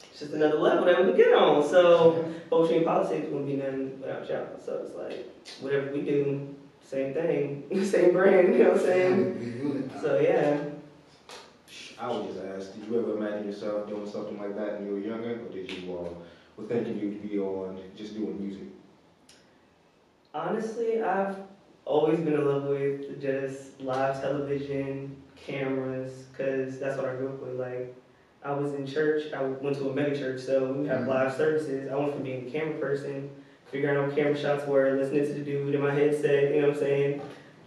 it's 0.00 0.18
just 0.18 0.32
another 0.32 0.58
level 0.58 0.84
that 0.84 0.98
we 0.98 1.12
can 1.12 1.16
get 1.16 1.32
on. 1.32 1.66
So 1.66 2.32
and 2.50 2.84
politics 2.84 3.28
wouldn't 3.30 3.46
be 3.46 3.56
nothing 3.56 4.00
without 4.00 4.28
y'all. 4.28 4.46
So 4.64 4.82
it's 4.84 4.94
like, 4.94 5.26
whatever 5.60 5.92
we 5.92 6.02
do, 6.02 6.54
same 6.82 7.14
thing, 7.14 7.64
same 7.84 8.12
brand, 8.12 8.54
you 8.54 8.64
know 8.64 8.70
what 8.70 8.80
I'm 8.80 8.86
saying? 8.86 9.38
Be 9.38 9.44
unit 9.44 9.94
now. 9.94 10.02
So 10.02 10.20
yeah. 10.20 10.71
I 12.02 12.10
would 12.10 12.26
just 12.26 12.40
ask, 12.40 12.74
did 12.74 12.84
you 12.86 12.98
ever 12.98 13.16
imagine 13.16 13.46
yourself 13.46 13.88
doing 13.88 14.10
something 14.10 14.36
like 14.36 14.56
that 14.56 14.80
when 14.80 14.86
you 14.86 14.92
were 14.94 14.98
younger, 14.98 15.34
or 15.34 15.48
did 15.52 15.70
you 15.70 15.96
uh, 15.96 16.08
were 16.56 16.66
thinking 16.66 16.98
you'd 16.98 17.22
be 17.22 17.38
on 17.38 17.78
just 17.94 18.14
doing 18.14 18.42
music? 18.42 18.64
Honestly, 20.34 21.00
I've 21.00 21.36
always 21.84 22.18
been 22.18 22.34
in 22.34 22.44
love 22.44 22.64
with 22.64 23.22
just 23.22 23.80
live 23.80 24.20
television, 24.20 25.14
cameras, 25.36 26.24
because 26.32 26.80
that's 26.80 26.96
what 26.96 27.06
I 27.06 27.14
grew 27.14 27.28
up 27.28 27.40
with. 27.40 27.54
Like, 27.60 27.94
I 28.42 28.50
was 28.50 28.72
in 28.72 28.84
church, 28.84 29.32
I 29.32 29.44
went 29.44 29.76
to 29.76 29.88
a 29.90 29.94
mega 29.94 30.18
church, 30.18 30.40
so 30.40 30.72
we 30.72 30.88
have 30.88 31.02
Mhm. 31.02 31.06
live 31.06 31.34
services. 31.34 31.88
I 31.88 31.94
went 31.94 32.14
from 32.14 32.24
being 32.24 32.48
a 32.48 32.50
camera 32.50 32.78
person, 32.80 33.30
figuring 33.66 33.96
out 33.96 34.08
what 34.08 34.16
camera 34.16 34.36
shots 34.36 34.66
were, 34.66 34.90
listening 34.90 35.24
to 35.24 35.34
the 35.34 35.40
dude 35.44 35.72
in 35.72 35.80
my 35.80 35.92
headset, 35.92 36.52
you 36.52 36.62
know 36.62 36.66
what 36.66 36.76
I'm 36.78 36.82
saying, 36.82 37.20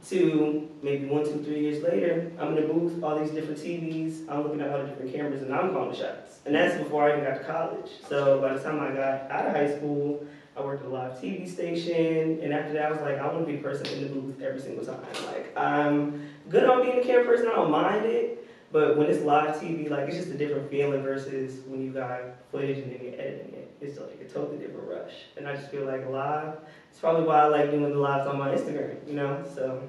to 0.09 0.69
maybe 0.81 1.05
one, 1.05 1.23
two, 1.23 1.43
three 1.43 1.61
years 1.61 1.83
later, 1.83 2.31
I'm 2.39 2.55
in 2.55 2.67
the 2.67 2.73
booth, 2.73 3.03
all 3.03 3.19
these 3.19 3.31
different 3.31 3.59
TVs, 3.59 4.29
I'm 4.29 4.43
looking 4.43 4.61
at 4.61 4.69
all 4.69 4.79
the 4.79 4.87
different 4.87 5.13
cameras, 5.13 5.41
and 5.41 5.53
I'm 5.53 5.71
calling 5.71 5.91
the 5.91 5.97
shots. 5.97 6.39
And 6.45 6.53
that's 6.53 6.77
before 6.77 7.03
I 7.03 7.13
even 7.13 7.23
got 7.23 7.39
to 7.39 7.43
college. 7.43 7.91
So 8.07 8.39
by 8.39 8.53
the 8.53 8.59
time 8.59 8.79
I 8.79 8.89
got 8.89 9.31
out 9.31 9.47
of 9.47 9.53
high 9.53 9.75
school, 9.75 10.25
I 10.55 10.61
worked 10.61 10.83
at 10.85 10.89
a 10.89 10.93
live 10.93 11.13
TV 11.19 11.49
station, 11.49 12.39
and 12.41 12.53
after 12.53 12.73
that, 12.73 12.85
I 12.85 12.91
was 12.91 13.01
like, 13.01 13.17
I 13.17 13.27
want 13.27 13.45
to 13.45 13.51
be 13.51 13.59
a 13.59 13.61
person 13.61 13.87
in 13.87 14.03
the 14.03 14.09
booth 14.09 14.41
every 14.41 14.61
single 14.61 14.85
time. 14.85 15.01
Like, 15.25 15.57
I'm 15.57 16.29
good 16.49 16.69
on 16.69 16.83
being 16.83 16.99
a 16.99 17.03
camera 17.03 17.25
person, 17.25 17.47
I 17.47 17.55
don't 17.55 17.71
mind 17.71 18.05
it, 18.05 18.47
but 18.71 18.97
when 18.97 19.07
it's 19.07 19.23
live 19.23 19.55
TV, 19.55 19.89
like, 19.89 20.07
it's 20.07 20.17
just 20.17 20.29
a 20.29 20.37
different 20.37 20.69
feeling 20.69 21.01
versus 21.01 21.61
when 21.67 21.81
you 21.81 21.91
got 21.91 22.21
footage 22.51 22.77
and 22.77 22.91
then 22.91 22.99
you're 23.03 23.19
editing 23.19 23.53
it. 23.53 23.71
It's 23.81 23.99
like 23.99 24.19
a 24.21 24.25
totally 24.31 24.57
different 24.57 24.87
rush. 24.87 25.13
And 25.37 25.47
I 25.47 25.55
just 25.55 25.69
feel 25.69 25.85
like 25.85 26.07
live, 26.09 26.57
it's 26.95 27.01
probably 27.01 27.27
why 27.27 27.41
I 27.41 27.47
like 27.47 27.71
doing 27.71 27.91
the 27.91 27.99
lives 27.99 28.25
on 28.25 28.39
my 28.39 28.51
Instagram, 28.51 29.05
you 29.05 29.15
know? 29.15 29.43
So, 29.53 29.83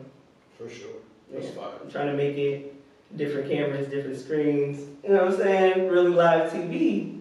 For 0.59 0.69
sure. 0.69 0.89
yeah. 1.33 1.39
That's 1.39 1.55
fine. 1.55 1.69
I'm 1.81 1.89
trying 1.89 2.09
to 2.09 2.15
make 2.15 2.37
it 2.37 2.75
different 3.17 3.49
cameras, 3.49 3.87
different 3.87 4.19
screens, 4.19 4.81
you 5.05 5.11
know 5.11 5.25
what 5.25 5.35
I'm 5.35 5.39
saying? 5.39 5.89
Really 5.89 6.11
live 6.11 6.51
TV. 6.53 7.21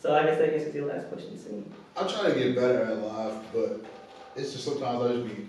So 0.00 0.16
I 0.16 0.24
guess 0.24 0.38
that 0.38 0.52
answers 0.52 0.74
your 0.74 0.86
last 0.86 1.06
question 1.10 1.38
soon. 1.38 1.72
I 1.96 2.08
try 2.08 2.28
to 2.28 2.34
get 2.36 2.56
better 2.56 2.82
at 2.86 2.98
live, 2.98 3.34
but 3.52 3.84
it's 4.34 4.52
just 4.52 4.64
sometimes 4.64 5.00
I 5.04 5.12
just 5.14 5.36
be 5.36 5.48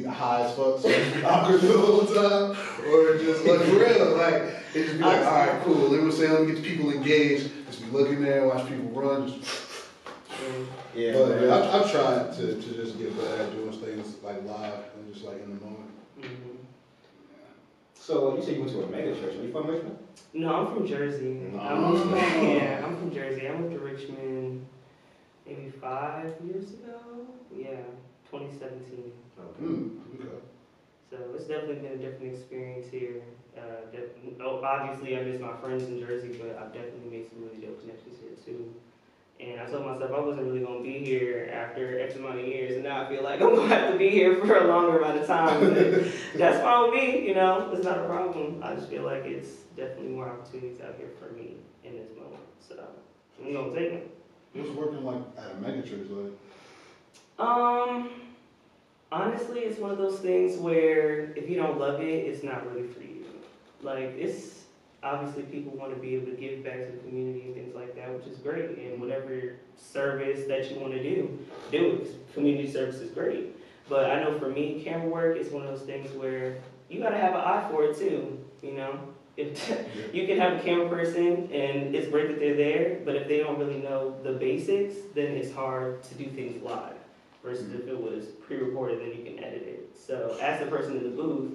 either 0.00 0.10
high 0.10 0.42
as 0.42 0.56
fuck, 0.56 0.80
so 0.80 0.88
awkward 1.24 1.60
the 1.60 1.78
whole 1.78 2.06
time, 2.06 2.56
or 2.90 3.18
just 3.18 3.44
like 3.46 3.60
real, 3.68 4.16
like 4.16 4.42
it 4.74 4.84
just 4.84 4.98
be 4.98 5.04
like, 5.04 5.24
all 5.24 5.46
right, 5.46 5.62
cool. 5.62 5.90
Let 5.90 6.02
me 6.02 6.10
say, 6.10 6.28
let 6.28 6.40
me 6.40 6.48
get 6.54 6.56
the 6.60 6.68
people 6.68 6.90
engaged. 6.90 7.50
Just 7.68 7.84
be 7.84 7.90
looking 7.96 8.20
there, 8.20 8.48
watch 8.48 8.68
people 8.68 8.90
run. 9.00 9.28
Just, 9.28 9.65
thing. 10.46 10.68
Yeah. 10.94 11.12
But 11.12 11.42
yeah, 11.42 11.54
I've, 11.54 11.74
I've 11.82 11.90
tried 11.90 12.32
to, 12.34 12.54
to 12.60 12.74
just 12.74 12.98
get 12.98 13.16
better 13.16 13.42
at 13.42 13.52
doing 13.52 13.72
things 13.72 14.16
like 14.22 14.44
live 14.44 14.84
and 14.96 15.12
just 15.12 15.24
like 15.24 15.42
in 15.42 15.58
the 15.58 15.64
moment. 15.64 15.90
hmm 16.20 16.56
So 17.94 18.36
you 18.36 18.42
said 18.42 18.54
you 18.56 18.60
went 18.60 18.72
to 18.72 18.82
a 18.84 18.88
mega 18.88 19.14
church. 19.14 19.36
Are 19.36 19.42
you 19.42 19.52
from 19.52 19.66
Richmond? 19.66 19.98
No, 20.34 20.54
I'm 20.54 20.74
from 20.74 20.86
Jersey. 20.86 21.40
Oh. 21.54 21.58
I 21.58 21.78
moved, 21.78 22.10
yeah, 22.14 22.82
I'm 22.84 22.96
from 22.96 23.10
Jersey. 23.12 23.48
I 23.48 23.56
moved 23.56 23.72
to 23.74 23.78
Richmond 23.80 24.66
maybe 25.46 25.70
five 25.80 26.34
years 26.44 26.70
ago. 26.72 27.26
Yeah, 27.54 27.82
2017. 28.30 29.12
Okay. 29.38 29.58
Hmm, 29.58 29.98
okay. 30.14 30.28
So 31.10 31.16
it's 31.34 31.44
definitely 31.44 31.76
been 31.76 31.92
a 31.92 31.96
different 31.96 32.34
experience 32.34 32.88
here. 32.90 33.22
Uh, 33.56 33.90
def- 33.90 34.40
oh, 34.42 34.62
obviously, 34.62 35.18
I 35.18 35.22
miss 35.22 35.40
my 35.40 35.56
friends 35.56 35.84
in 35.84 35.98
Jersey, 36.00 36.36
but 36.38 36.58
I've 36.58 36.72
definitely 36.74 37.08
made 37.10 37.30
some 37.30 37.42
really 37.44 37.64
dope 37.64 37.80
connections 37.80 38.18
here 38.20 38.36
too. 38.44 38.74
And 39.38 39.60
I 39.60 39.66
told 39.66 39.84
myself 39.84 40.10
I 40.12 40.20
wasn't 40.20 40.46
really 40.46 40.60
gonna 40.60 40.80
be 40.82 40.98
here 40.98 41.50
after 41.52 42.00
X 42.00 42.16
amount 42.16 42.40
of 42.40 42.46
years, 42.46 42.74
and 42.74 42.84
now 42.84 43.04
I 43.04 43.08
feel 43.08 43.22
like 43.22 43.40
I'm 43.42 43.54
gonna 43.54 43.68
have 43.68 43.92
to 43.92 43.98
be 43.98 44.08
here 44.08 44.36
for 44.36 44.56
a 44.56 44.66
longer 44.66 44.98
amount 44.98 45.18
of 45.18 45.26
time. 45.26 45.60
That's 46.34 46.62
fine 46.62 46.90
with 46.90 46.94
me, 46.94 47.28
you 47.28 47.34
know. 47.34 47.70
It's 47.72 47.84
not 47.84 47.98
a 47.98 48.06
problem. 48.06 48.62
I 48.62 48.74
just 48.74 48.88
feel 48.88 49.02
like 49.02 49.24
it's 49.24 49.50
definitely 49.76 50.08
more 50.08 50.28
opportunities 50.28 50.80
out 50.80 50.94
here 50.96 51.10
for 51.18 51.34
me 51.34 51.56
in 51.84 51.92
this 51.92 52.08
moment. 52.16 52.40
So 52.66 52.82
I'm 53.44 53.52
gonna 53.52 53.74
take 53.74 53.92
it. 53.92 54.10
What's 54.54 54.70
working 54.70 55.04
like 55.04 55.22
at 55.36 55.52
a 55.52 55.54
mega 55.56 55.82
church 55.82 56.08
like? 56.08 56.32
Um, 57.38 58.10
honestly, 59.12 59.60
it's 59.60 59.78
one 59.78 59.90
of 59.90 59.98
those 59.98 60.18
things 60.20 60.56
where 60.56 61.32
if 61.36 61.48
you 61.50 61.56
don't 61.56 61.78
love 61.78 62.00
it, 62.00 62.06
it's 62.06 62.42
not 62.42 62.66
really 62.72 62.88
for 62.88 63.00
you. 63.00 63.24
Like, 63.82 64.14
it's 64.18 64.64
obviously 65.02 65.42
people 65.44 65.72
want 65.76 65.94
to 65.94 66.00
be 66.00 66.14
able 66.14 66.26
to 66.26 66.36
give 66.36 66.64
back 66.64 66.86
to 66.86 66.92
the 66.92 66.98
community 66.98 67.42
and 67.42 67.54
things 67.54 67.74
like 67.74 67.94
that, 67.96 68.12
which 68.14 68.26
is 68.26 68.35
great. 68.46 68.78
And 68.78 69.00
whatever 69.00 69.54
service 69.76 70.46
that 70.48 70.70
you 70.70 70.78
want 70.78 70.92
to 70.92 71.02
do, 71.02 71.38
do 71.70 72.02
it. 72.02 72.34
Community 72.34 72.70
service 72.70 72.96
is 72.96 73.10
great. 73.10 73.56
But 73.88 74.10
I 74.10 74.22
know 74.22 74.38
for 74.38 74.48
me, 74.48 74.82
camera 74.84 75.08
work 75.08 75.36
is 75.36 75.50
one 75.50 75.66
of 75.66 75.68
those 75.68 75.86
things 75.86 76.10
where 76.12 76.58
you 76.88 77.00
got 77.00 77.10
to 77.10 77.18
have 77.18 77.34
an 77.34 77.40
eye 77.40 77.66
for 77.70 77.84
it 77.84 77.96
too, 77.98 78.38
you 78.62 78.72
know? 78.72 78.98
If 79.38 80.14
you 80.14 80.26
can 80.26 80.38
have 80.38 80.54
a 80.54 80.60
camera 80.60 80.88
person 80.88 81.50
and 81.52 81.94
it's 81.94 82.08
great 82.08 82.28
that 82.28 82.40
they're 82.40 82.56
there, 82.56 83.00
but 83.04 83.16
if 83.16 83.28
they 83.28 83.38
don't 83.40 83.58
really 83.58 83.82
know 83.82 84.16
the 84.22 84.32
basics, 84.32 84.94
then 85.14 85.32
it's 85.32 85.52
hard 85.52 86.02
to 86.04 86.14
do 86.14 86.24
things 86.30 86.62
live 86.62 86.96
versus 87.44 87.72
if 87.74 87.86
it 87.86 88.00
was 88.00 88.24
pre-recorded, 88.46 89.00
then 89.00 89.08
you 89.08 89.22
can 89.30 89.44
edit 89.44 89.62
it. 89.62 89.94
So 89.94 90.38
as 90.40 90.58
the 90.60 90.66
person 90.66 90.96
in 90.96 91.04
the 91.04 91.10
booth, 91.10 91.52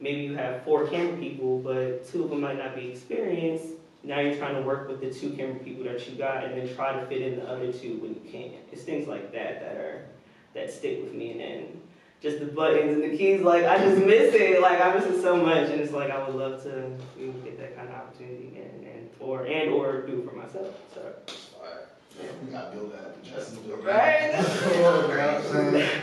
maybe 0.00 0.22
you 0.22 0.34
have 0.36 0.64
four 0.64 0.86
camera 0.88 1.16
people, 1.18 1.58
but 1.58 2.10
two 2.10 2.24
of 2.24 2.30
them 2.30 2.40
might 2.40 2.56
not 2.56 2.74
be 2.74 2.88
experienced. 2.88 3.68
Now 4.02 4.20
you're 4.20 4.36
trying 4.36 4.54
to 4.54 4.62
work 4.62 4.88
with 4.88 5.00
the 5.00 5.12
two 5.12 5.30
camera 5.30 5.56
people 5.56 5.84
that 5.84 6.08
you 6.08 6.16
got, 6.16 6.44
and 6.44 6.56
then 6.56 6.74
try 6.74 6.98
to 6.98 7.06
fit 7.06 7.20
in 7.20 7.36
the 7.36 7.48
other 7.48 7.72
two 7.72 7.98
when 7.98 8.14
you 8.14 8.30
can. 8.30 8.52
It's 8.72 8.82
things 8.82 9.06
like 9.06 9.32
that 9.32 9.60
that 9.60 9.76
are 9.76 10.06
that 10.54 10.72
stick 10.72 11.02
with 11.02 11.12
me, 11.12 11.32
and 11.32 11.40
then 11.40 11.80
just 12.22 12.40
the 12.40 12.46
buttons 12.46 12.92
and 12.92 13.02
the 13.02 13.16
keys. 13.16 13.42
Like 13.42 13.64
I 13.64 13.78
just 13.78 13.98
miss 14.04 14.34
it. 14.34 14.60
Like 14.62 14.80
I 14.80 14.94
miss 14.94 15.04
it 15.04 15.20
so 15.20 15.36
much, 15.36 15.70
and 15.70 15.80
it's 15.80 15.92
like 15.92 16.10
I 16.10 16.26
would 16.26 16.34
love 16.34 16.62
to 16.64 16.96
you 17.18 17.26
know, 17.26 17.32
get 17.44 17.58
that 17.58 17.76
kind 17.76 17.88
of 17.88 17.94
opportunity 17.94 18.48
again, 18.48 18.86
and 18.94 19.10
or 19.20 19.44
and 19.46 19.70
or 19.70 20.02
do 20.02 20.20
it 20.20 20.28
for 20.28 20.36
myself. 20.36 20.74
So. 20.94 21.12
Alright. 21.58 21.86
We 22.44 22.50
gotta 22.50 22.76
build 22.76 22.92
that. 22.92 23.22
Just 23.22 23.56
Right. 23.82 24.34
Right. 25.80 26.00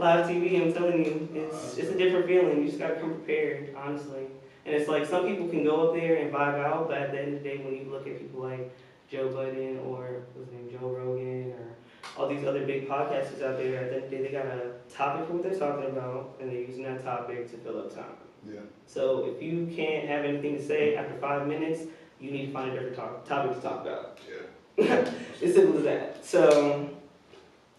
Live 0.00 0.26
TV, 0.26 0.62
I'm 0.62 0.72
telling 0.72 1.04
you, 1.04 1.28
it's 1.34 1.76
it's 1.76 1.90
a 1.90 1.98
different 1.98 2.26
feeling. 2.26 2.60
You 2.60 2.66
just 2.66 2.78
gotta 2.78 2.94
come 2.96 3.10
prepared, 3.12 3.74
honestly. 3.76 4.26
And 4.64 4.74
it's 4.74 4.88
like 4.88 5.04
some 5.06 5.26
people 5.26 5.48
can 5.48 5.62
go 5.62 5.88
up 5.88 5.94
there 5.94 6.16
and 6.16 6.32
vibe 6.32 6.64
out, 6.64 6.88
but 6.88 6.98
at 6.98 7.12
the 7.12 7.20
end 7.20 7.36
of 7.36 7.42
the 7.42 7.48
day, 7.48 7.58
when 7.58 7.74
you 7.74 7.84
look 7.90 8.06
at 8.06 8.18
people 8.18 8.42
like 8.42 8.74
Joe 9.10 9.28
Budden 9.28 9.78
or 9.80 10.22
what's 10.34 10.50
his 10.50 10.58
name, 10.58 10.70
Joe 10.70 10.88
Rogan, 10.88 11.52
or 11.52 11.76
all 12.16 12.28
these 12.28 12.46
other 12.46 12.64
big 12.64 12.88
podcasters 12.88 13.42
out 13.42 13.58
there, 13.58 13.76
at 13.76 13.90
the 13.90 13.96
end 13.96 14.04
of 14.04 14.10
the 14.10 14.16
day, 14.16 14.22
they 14.22 14.32
got 14.32 14.46
a 14.46 14.72
topic 14.90 15.26
for 15.26 15.34
what 15.34 15.42
they're 15.42 15.58
talking 15.58 15.90
about, 15.90 16.36
and 16.40 16.50
they're 16.50 16.60
using 16.60 16.84
that 16.84 17.02
topic 17.02 17.50
to 17.50 17.56
fill 17.58 17.78
up 17.78 17.94
time. 17.94 18.04
Yeah. 18.50 18.60
So 18.86 19.26
if 19.26 19.42
you 19.42 19.66
can't 19.74 20.08
have 20.08 20.24
anything 20.24 20.56
to 20.56 20.64
say 20.64 20.96
after 20.96 21.14
five 21.18 21.46
minutes, 21.46 21.82
you 22.20 22.30
need 22.30 22.46
to 22.46 22.52
find 22.52 22.70
a 22.70 22.74
different 22.74 22.96
talk, 22.96 23.26
topic 23.26 23.56
to 23.56 23.60
talk 23.60 23.82
about. 23.82 24.18
Yeah. 24.28 25.10
It's 25.42 25.54
simple 25.54 25.78
as 25.78 25.84
that. 25.84 26.24
So, 26.24 26.88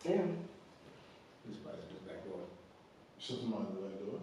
yeah. 0.03 0.21
This 1.47 1.57
probably 1.57 1.81
just 1.91 2.07
back 2.07 2.23
door. 2.25 2.39
Should 3.21 3.43
like 3.51 3.69
do 3.69 3.77
that 3.81 3.95
do 4.03 4.07
it? 4.15 4.21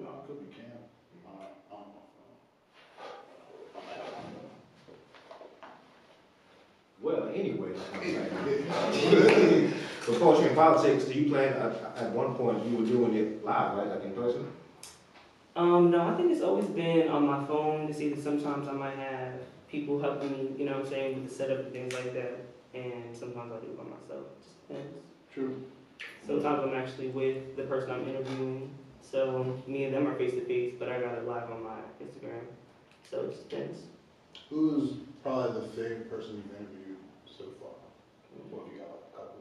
No, 0.00 0.08
it 0.08 0.12
could 0.28 0.38
be 0.38 0.46
Cam. 0.54 0.78
Alright, 1.26 1.54
I 1.68 1.70
don't 1.74 1.90
know. 1.90 2.06
I 3.74 3.76
might 3.82 3.98
Well, 7.02 7.22
anyway. 7.34 7.72
one. 8.68 9.74
So 10.08 10.16
poetry 10.18 10.46
and 10.46 10.56
politics, 10.56 11.04
do 11.04 11.12
you 11.12 11.28
plan, 11.28 11.52
at, 11.52 11.72
at 11.98 12.12
one 12.12 12.34
point, 12.34 12.64
you 12.64 12.78
were 12.78 12.86
doing 12.86 13.14
it 13.14 13.44
live, 13.44 13.76
right, 13.76 13.88
like 13.88 14.04
in 14.04 14.12
person? 14.12 14.50
Um, 15.54 15.90
no, 15.90 16.00
I 16.00 16.14
think 16.16 16.32
it's 16.32 16.40
always 16.40 16.64
been 16.64 17.08
on 17.08 17.26
my 17.26 17.44
phone. 17.44 17.90
It's 17.90 18.00
either 18.00 18.18
sometimes 18.18 18.68
I 18.68 18.72
might 18.72 18.96
have 18.96 19.34
people 19.68 20.00
helping 20.00 20.32
me, 20.32 20.48
you 20.56 20.64
know 20.64 20.78
what 20.78 20.86
I'm 20.86 20.90
saying, 20.90 21.14
with 21.16 21.28
the 21.28 21.34
setup 21.34 21.58
and 21.58 21.72
things 21.72 21.92
like 21.92 22.14
that. 22.14 22.40
And 22.72 23.14
sometimes 23.14 23.52
I 23.52 23.56
do 23.56 23.66
it 23.72 23.76
by 23.76 23.84
myself. 23.84 24.28
It 24.30 24.38
just 24.42 24.66
depends. 24.68 24.96
Sometimes 26.28 26.60
I'm 26.62 26.74
actually 26.74 27.08
with 27.08 27.56
the 27.56 27.62
person 27.62 27.90
I'm 27.90 28.06
interviewing. 28.06 28.70
So 29.00 29.58
me 29.66 29.84
and 29.84 29.94
them 29.94 30.06
are 30.06 30.14
face 30.14 30.32
to 30.32 30.44
face, 30.44 30.74
but 30.78 30.90
I 30.90 31.00
got 31.00 31.14
it 31.16 31.26
live 31.26 31.50
on 31.50 31.64
my 31.64 31.78
Instagram. 32.04 32.44
So 33.10 33.22
it 33.22 33.30
just 33.30 33.48
depends. 33.48 33.78
Who's 34.50 34.92
probably 35.22 35.62
the 35.62 35.68
favorite 35.68 36.10
person 36.10 36.36
you've 36.36 36.60
interviewed 36.60 36.98
so 37.24 37.44
far? 37.58 37.70
What 38.50 38.64
have 38.66 38.72
you 38.74 38.78
got, 38.78 38.90
like 38.90 39.00
a 39.10 39.16
couple? 39.16 39.40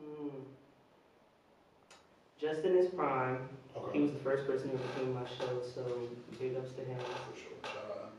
Mm. 0.00 0.44
Justin 2.40 2.76
is 2.76 2.86
prime. 2.94 3.48
He 3.92 3.98
was 3.98 4.12
the 4.12 4.20
first 4.20 4.46
person 4.46 4.70
who 4.70 4.78
came 5.00 5.16
on 5.16 5.22
my 5.22 5.28
show, 5.28 5.60
so 5.74 5.82
big 6.38 6.54
ups 6.56 6.72
to 6.74 6.84
him. 6.84 6.98
For 6.98 7.36
sure. 7.36 7.58
Shout 7.64 7.90
out. 7.90 8.13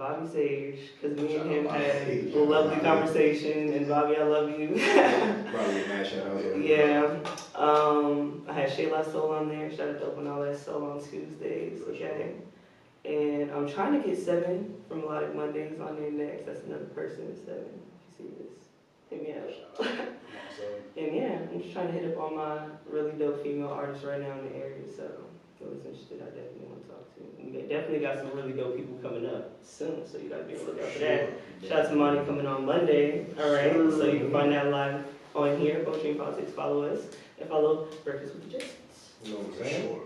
Bobby 0.00 0.26
Sage, 0.26 0.78
because 0.98 1.18
me 1.18 1.36
and 1.36 1.50
him 1.50 1.66
had 1.66 2.06
Sage. 2.06 2.34
a 2.34 2.38
lovely 2.38 2.80
conversation, 2.80 3.70
and 3.74 3.86
Bobby, 3.86 4.16
I 4.16 4.22
love 4.22 4.48
you. 4.48 4.68
Mad 4.76 6.06
shout 6.06 6.26
out. 6.26 6.58
yeah. 6.58 7.18
Um, 7.54 8.42
I 8.48 8.54
had 8.54 8.70
Shayla 8.70 9.04
Soul 9.12 9.32
on 9.32 9.50
there. 9.50 9.70
Shout 9.70 9.90
out 9.90 9.98
to 9.98 10.06
Open 10.06 10.26
All 10.26 10.40
That 10.40 10.58
Soul 10.58 10.90
on 10.90 11.04
Tuesdays. 11.04 11.82
Okay. 11.86 12.32
And 13.04 13.50
I'm 13.50 13.68
trying 13.68 14.00
to 14.00 14.08
get 14.08 14.16
Seven 14.16 14.74
from 14.88 15.02
Melodic 15.02 15.34
Mondays 15.36 15.78
on 15.78 15.96
there 15.96 16.10
next. 16.10 16.46
That's 16.46 16.64
another 16.64 16.86
person, 16.86 17.36
Seven. 17.44 17.66
If 18.18 18.24
you 18.24 18.26
see 18.26 18.34
this, 18.38 18.68
hit 19.10 19.22
me 19.22 19.32
up. 19.34 19.50
Shout 19.50 19.86
out. 19.86 19.96
Come 19.98 20.08
on, 20.08 20.14
so, 20.56 21.02
And 21.02 21.14
yeah, 21.14 21.38
I'm 21.52 21.60
just 21.60 21.74
trying 21.74 21.88
to 21.88 21.92
hit 21.92 22.10
up 22.10 22.18
all 22.18 22.30
my 22.30 22.60
really 22.88 23.12
dope 23.18 23.42
female 23.42 23.68
artists 23.68 24.02
right 24.06 24.22
now 24.22 24.32
in 24.38 24.48
the 24.48 24.56
area. 24.56 24.90
So 24.96 25.10
if 25.66 25.86
interested, 25.86 26.22
I 26.22 26.26
definitely 26.26 26.66
want 26.66 26.82
to 26.82 26.88
talk 26.88 27.14
to. 27.14 27.20
We 27.38 27.52
definitely 27.68 28.00
got 28.00 28.18
some 28.18 28.32
really 28.34 28.52
dope 28.52 28.76
people 28.76 28.96
coming 29.02 29.26
up 29.26 29.58
soon, 29.62 30.06
so 30.06 30.18
you 30.18 30.28
gotta 30.28 30.44
be 30.44 30.54
on 30.54 30.66
the 30.66 30.72
lookout 30.72 30.88
for 30.88 30.98
that. 31.00 31.30
Shout 31.66 31.86
out 31.86 31.90
to 31.90 31.96
Monty 31.96 32.24
coming 32.24 32.46
on 32.46 32.64
Monday. 32.64 33.26
All 33.38 33.52
right, 33.52 33.72
so 33.72 34.04
you 34.06 34.20
can 34.20 34.32
find 34.32 34.52
that 34.52 34.68
live 34.68 35.04
on 35.34 35.58
here, 35.58 35.84
Poetry 35.84 36.10
and 36.10 36.18
Politics. 36.18 36.52
Follow 36.52 36.84
us 36.84 37.00
and 37.38 37.48
follow 37.48 37.88
Breakfast 38.04 38.34
with 38.34 38.50
the 38.50 38.58
Jetsons. 38.58 39.24
You 39.24 39.32
know 39.32 39.38
what 39.40 39.46
I'm 39.46 39.64
saying? 39.64 39.82
sure. 39.88 40.02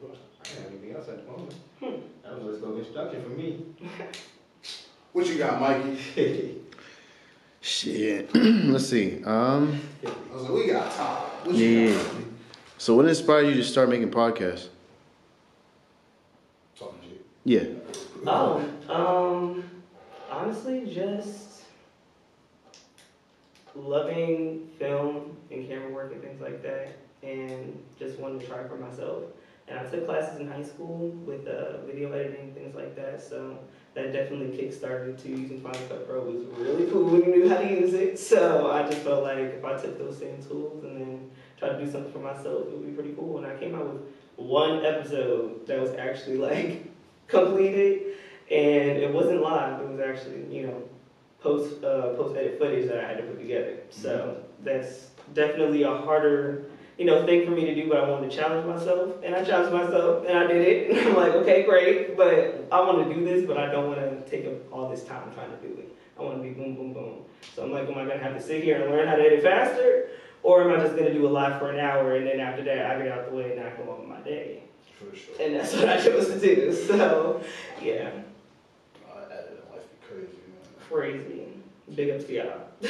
I 0.00 0.54
don't 0.54 0.62
have 0.62 0.72
anything 0.72 0.96
else 0.96 1.08
at 1.08 1.24
the 1.24 1.30
moment. 1.30 1.54
Hmm. 1.80 2.00
That 2.22 2.42
was 2.42 2.54
just 2.54 2.64
a 2.64 2.66
little 2.66 2.78
introduction 2.78 3.22
for 3.22 3.30
me. 3.30 3.64
What 5.12 5.26
you 5.26 5.38
got, 5.38 5.58
Mikey? 5.58 6.60
Shit. 7.68 8.30
Let's 8.34 8.88
see. 8.88 9.22
Um. 9.24 9.78
I 10.02 10.34
was 10.34 10.42
like, 10.44 10.52
we 10.52 10.66
got 10.68 10.90
time. 10.90 11.22
What 11.44 11.54
Yeah. 11.54 11.92
got? 11.92 12.14
Mikey? 12.14 12.24
So 12.78 12.94
what 12.96 13.06
inspired 13.06 13.42
you 13.48 13.54
to 13.56 13.62
start 13.64 13.90
making 13.90 14.10
podcasts? 14.10 14.68
Talking 16.78 16.98
to 17.02 17.06
you. 17.08 17.20
Yeah. 17.44 17.68
Oh, 18.26 18.64
um, 18.88 19.68
honestly, 20.30 20.86
just 20.90 21.64
loving 23.74 24.70
film 24.78 25.36
and 25.50 25.68
camera 25.68 25.90
work 25.92 26.12
and 26.12 26.22
things 26.22 26.40
like 26.40 26.62
that, 26.62 26.96
and 27.22 27.78
just 27.98 28.18
wanting 28.18 28.40
to 28.40 28.46
try 28.46 28.66
for 28.66 28.76
myself. 28.76 29.24
And 29.68 29.78
I 29.78 29.84
took 29.90 30.06
classes 30.06 30.40
in 30.40 30.48
high 30.48 30.62
school 30.62 31.10
with 31.26 31.46
uh, 31.46 31.82
video 31.84 32.10
editing, 32.12 32.54
things 32.54 32.74
like 32.74 32.96
that, 32.96 33.20
so 33.22 33.58
that 33.98 34.12
definitely 34.12 34.56
kick-started 34.56 35.18
to 35.18 35.28
using 35.28 35.60
Final 35.60 35.80
Cut 35.88 36.06
Pro. 36.06 36.28
It 36.28 36.34
was 36.34 36.44
really 36.58 36.90
cool 36.90 37.04
when 37.06 37.22
you 37.22 37.36
knew 37.36 37.48
how 37.48 37.56
to 37.56 37.68
use 37.68 37.94
it, 37.94 38.18
so 38.18 38.70
I 38.70 38.82
just 38.88 38.98
felt 38.98 39.24
like 39.24 39.38
if 39.38 39.64
I 39.64 39.76
took 39.76 39.98
those 39.98 40.18
same 40.18 40.40
tools 40.42 40.84
and 40.84 41.00
then 41.00 41.30
tried 41.58 41.78
to 41.78 41.84
do 41.84 41.90
something 41.90 42.12
for 42.12 42.20
myself, 42.20 42.68
it 42.68 42.70
would 42.70 42.86
be 42.86 42.92
pretty 42.92 43.14
cool. 43.14 43.38
And 43.38 43.46
I 43.46 43.56
came 43.56 43.74
out 43.74 43.92
with 43.92 44.02
one 44.36 44.84
episode 44.84 45.66
that 45.66 45.80
was 45.80 45.90
actually 45.94 46.36
like 46.50 46.86
completed, 47.26 48.14
and 48.50 48.98
it 48.98 49.12
wasn't 49.12 49.42
live. 49.42 49.80
It 49.80 49.88
was 49.88 50.00
actually, 50.00 50.46
you 50.54 50.68
know, 50.68 50.82
post 51.40 51.82
uh, 51.82 52.14
post 52.14 52.36
edit 52.36 52.58
footage 52.58 52.88
that 52.88 53.04
I 53.04 53.08
had 53.08 53.16
to 53.18 53.24
put 53.24 53.40
together. 53.40 53.78
So 53.90 54.42
that's 54.62 55.10
definitely 55.34 55.82
a 55.82 55.94
harder, 55.94 56.66
you 56.98 57.04
know, 57.06 57.24
thing 57.24 57.44
for 57.46 57.52
me 57.52 57.64
to 57.66 57.74
do. 57.74 57.88
But 57.88 57.98
I 57.98 58.10
wanted 58.10 58.30
to 58.30 58.36
challenge 58.36 58.66
myself, 58.66 59.14
and 59.24 59.34
I 59.34 59.44
challenged 59.44 59.72
myself, 59.72 60.26
and 60.26 60.36
I 60.36 60.46
did 60.46 60.66
it. 60.66 60.90
And 60.90 60.98
I'm 61.08 61.16
like, 61.16 61.32
okay, 61.32 61.62
great, 61.62 62.16
but 62.16 62.66
I 62.70 62.80
want 62.80 63.08
to 63.08 63.14
do 63.14 63.24
this, 63.24 63.46
but 63.46 63.56
I 63.56 63.70
don't 63.72 63.86
want 63.86 64.00
to 64.00 64.30
take 64.30 64.46
up 64.46 64.72
all 64.72 64.88
this 64.90 65.04
time 65.04 65.32
trying 65.32 65.50
to 65.50 65.56
do 65.66 65.74
it. 65.78 65.94
I 66.18 66.22
want 66.22 66.38
to 66.38 66.42
be 66.42 66.50
boom, 66.50 66.74
boom, 66.74 66.92
boom. 66.92 67.14
So 67.54 67.62
I'm 67.64 67.70
like, 67.72 67.88
am 67.88 67.96
I 67.96 68.04
gonna 68.04 68.18
have 68.18 68.34
to 68.34 68.42
sit 68.42 68.64
here 68.64 68.82
and 68.82 68.90
learn 68.90 69.06
how 69.06 69.14
to 69.14 69.22
edit 69.22 69.42
faster, 69.42 70.08
or 70.42 70.62
am 70.68 70.78
I 70.78 70.82
just 70.82 70.96
gonna 70.96 71.12
do 71.14 71.26
a 71.26 71.30
live 71.30 71.60
for 71.60 71.70
an 71.70 71.78
hour 71.78 72.16
and 72.16 72.26
then 72.26 72.40
after 72.40 72.64
that 72.64 72.90
I 72.90 72.98
get 73.02 73.12
out 73.12 73.30
the 73.30 73.36
way 73.36 73.56
and 73.56 73.60
I 73.64 73.70
go 73.76 73.90
on 73.92 74.00
with 74.00 74.08
my 74.08 74.20
day? 74.24 74.64
For 74.98 75.14
sure. 75.14 75.34
And 75.40 75.54
that's 75.54 75.72
what 75.74 75.88
I 75.88 76.00
chose 76.00 76.26
to 76.28 76.40
do. 76.40 76.72
So 76.72 77.40
yeah, 77.80 78.10
Uh, 79.08 79.20
editing 79.30 79.58
life 79.72 79.86
be 79.88 80.06
crazy, 80.08 80.26
man. 80.26 80.88
crazy. 80.88 81.42
Big 81.94 82.10
ups 82.10 82.24
to 82.24 82.34
y'all. 82.34 82.67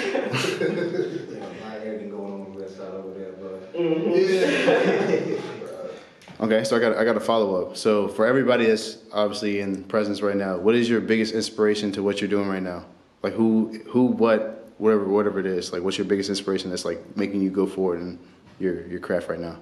Okay, 6.40 6.62
so 6.62 6.76
I 6.76 6.78
got 6.78 6.96
I 6.96 7.04
got 7.04 7.16
a 7.16 7.20
follow 7.20 7.60
up. 7.60 7.76
So 7.76 8.06
for 8.06 8.24
everybody 8.24 8.66
that's 8.66 8.98
obviously 9.12 9.58
in 9.58 9.82
presence 9.82 10.22
right 10.22 10.36
now, 10.36 10.56
what 10.56 10.76
is 10.76 10.88
your 10.88 11.00
biggest 11.00 11.34
inspiration 11.34 11.90
to 11.92 12.02
what 12.04 12.20
you're 12.20 12.30
doing 12.30 12.48
right 12.48 12.62
now? 12.62 12.84
Like 13.24 13.32
who 13.32 13.80
who 13.88 14.04
what 14.04 14.70
whatever 14.78 15.04
whatever 15.04 15.40
it 15.40 15.46
is. 15.46 15.72
Like 15.72 15.82
what's 15.82 15.98
your 15.98 16.06
biggest 16.06 16.28
inspiration 16.28 16.70
that's 16.70 16.84
like 16.84 17.16
making 17.16 17.42
you 17.42 17.50
go 17.50 17.66
forward 17.66 18.00
in 18.00 18.20
your 18.60 18.86
your 18.86 19.00
craft 19.00 19.28
right 19.28 19.40
now? 19.40 19.56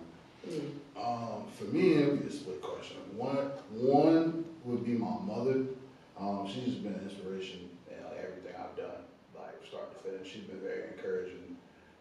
Um, 1.00 1.45
for 1.56 1.64
me, 1.64 1.95
it 1.95 2.11
would 2.11 2.21
be 2.21 2.28
a 2.28 2.30
split 2.30 2.61
question. 2.61 2.99
One, 3.16 3.52
one 3.73 4.45
would 4.64 4.85
be 4.85 4.92
my 4.92 5.16
mother. 5.25 5.64
Um, 6.21 6.47
she's 6.47 6.75
been 6.75 6.92
an 6.92 7.09
inspiration 7.09 7.71
in 7.90 8.04
like, 8.04 8.18
everything 8.18 8.52
I've 8.54 8.76
done, 8.76 9.00
to 10.06 10.12
finish. 10.12 10.32
She's 10.32 10.44
been 10.44 10.60
very 10.60 10.84
encouraging 10.96 11.56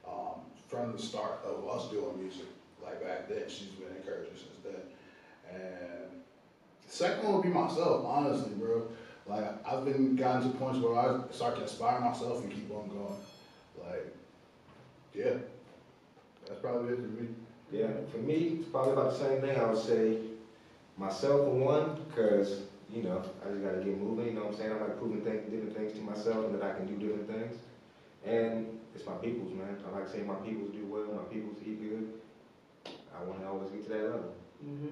um, 0.07 0.41
from 0.67 0.91
the 0.93 0.99
start 0.99 1.41
of 1.45 1.67
us 1.67 1.89
doing 1.89 2.19
music. 2.19 2.45
Like 2.83 3.03
back 3.03 3.27
then, 3.27 3.43
she's 3.47 3.69
been 3.69 3.95
encouraging 3.95 4.35
since 4.35 4.59
then. 4.63 4.81
And 5.51 6.21
the 6.85 6.91
second 6.91 7.23
one 7.23 7.33
would 7.35 7.43
be 7.43 7.49
myself, 7.49 8.05
honestly, 8.05 8.51
bro. 8.55 8.87
Like 9.25 9.45
I've 9.65 9.85
been 9.85 10.15
gotten 10.15 10.51
to 10.51 10.57
points 10.57 10.79
where 10.79 10.97
I 10.97 11.19
start 11.31 11.55
to 11.55 11.63
inspire 11.63 11.99
myself 11.99 12.43
and 12.43 12.51
keep 12.51 12.69
on 12.71 12.89
going. 12.89 13.19
Like, 13.83 14.15
yeah, 15.13 15.33
that's 16.47 16.59
probably 16.61 16.93
it 16.93 16.97
for 16.97 17.21
me. 17.21 17.27
Yeah, 17.71 17.87
for 18.11 18.17
me, 18.17 18.59
it's 18.59 18.69
probably 18.69 18.93
about 18.93 19.11
the 19.11 19.17
same 19.17 19.41
thing. 19.41 19.59
I 19.59 19.65
would 19.65 19.83
say 19.83 20.17
myself 20.97 21.47
one, 21.47 21.99
because, 22.07 22.61
you 22.93 23.01
know, 23.01 23.23
I 23.43 23.49
just 23.49 23.63
gotta 23.63 23.77
get 23.77 23.99
moving, 23.99 24.27
you 24.27 24.33
know 24.33 24.45
what 24.45 24.53
I'm 24.53 24.57
saying? 24.57 24.71
I'm 24.71 24.81
like 24.81 24.99
proving 24.99 25.21
things, 25.21 25.51
different 25.51 25.75
things 25.75 25.93
to 25.93 26.01
myself 26.01 26.45
and 26.45 26.55
that 26.55 26.63
I 26.63 26.73
can 26.75 26.85
do 26.85 27.07
different 27.07 27.27
things. 27.27 27.57
And 28.25 28.79
it's 28.93 29.05
my 29.05 29.13
peoples, 29.13 29.53
man. 29.53 29.77
I 29.87 29.97
like 29.97 30.07
saying 30.07 30.27
my 30.27 30.35
peoples 30.35 30.71
do 30.71 30.85
well, 30.85 31.05
my 31.13 31.23
peoples 31.33 31.57
eat 31.65 31.81
good. 31.81 32.13
I 33.15 33.23
wanna 33.23 33.49
always 33.51 33.69
get 33.69 33.83
to 33.83 33.89
that 33.89 34.03
level. 34.03 34.33
Mhm. 34.65 34.91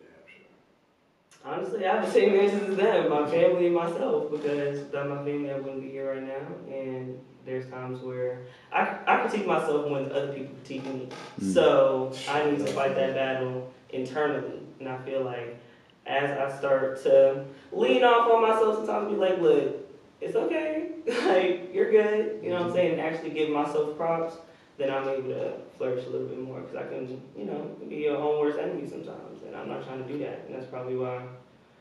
Damn 0.00 0.08
sure. 0.26 1.44
Honestly, 1.44 1.86
I 1.86 1.94
have 1.94 2.06
the 2.06 2.10
same 2.10 2.34
answers 2.34 2.70
as 2.70 2.76
them, 2.76 3.10
my 3.10 3.30
family 3.30 3.66
and 3.66 3.74
myself, 3.74 4.30
because 4.30 4.80
without 4.80 5.08
my 5.08 5.16
family, 5.16 5.50
I 5.50 5.58
wouldn't 5.58 5.82
be 5.82 5.90
here 5.90 6.12
right 6.12 6.22
now. 6.22 6.74
And 6.74 7.18
there's 7.46 7.68
times 7.70 8.02
where 8.02 8.42
I, 8.72 8.98
I 9.06 9.16
critique 9.18 9.46
myself 9.46 9.88
when 9.88 10.12
other 10.12 10.32
people 10.32 10.54
critique 10.56 10.84
me. 10.86 11.08
Mm. 11.40 11.54
So 11.54 12.12
I 12.28 12.50
need 12.50 12.58
to 12.58 12.72
fight 12.72 12.94
that 12.96 13.14
battle 13.14 13.72
internally. 13.90 14.60
And 14.80 14.88
I 14.88 14.98
feel 14.98 15.22
like 15.22 15.58
as 16.06 16.30
I 16.38 16.58
start 16.58 17.02
to 17.04 17.44
lean 17.72 18.04
off 18.04 18.30
on 18.30 18.42
myself, 18.42 18.76
sometimes 18.76 19.10
be 19.10 19.16
like, 19.16 19.40
look, 19.40 19.76
it's 20.20 20.36
okay. 20.36 20.90
like, 21.06 21.57
you're 21.72 21.90
good. 21.90 22.40
You 22.42 22.50
know 22.50 22.56
what 22.56 22.62
I'm 22.62 22.68
mm-hmm. 22.68 22.76
saying? 22.76 23.00
Actually 23.00 23.30
give 23.30 23.50
myself 23.50 23.96
props. 23.96 24.36
Then 24.78 24.90
I'm 24.90 25.08
able 25.08 25.30
to 25.30 25.54
flourish 25.76 26.06
a 26.06 26.10
little 26.10 26.28
bit 26.28 26.40
more 26.40 26.60
because 26.60 26.76
I 26.76 26.86
can, 26.88 27.20
you 27.36 27.44
know, 27.44 27.76
be 27.88 27.96
your 27.96 28.16
own 28.16 28.40
worst 28.40 28.58
enemy 28.58 28.88
sometimes. 28.88 29.42
And 29.44 29.56
I'm 29.56 29.68
not 29.68 29.84
trying 29.84 30.04
to 30.04 30.08
do 30.08 30.18
that. 30.20 30.44
And 30.46 30.54
that's 30.54 30.66
probably 30.66 30.96
why 30.96 31.22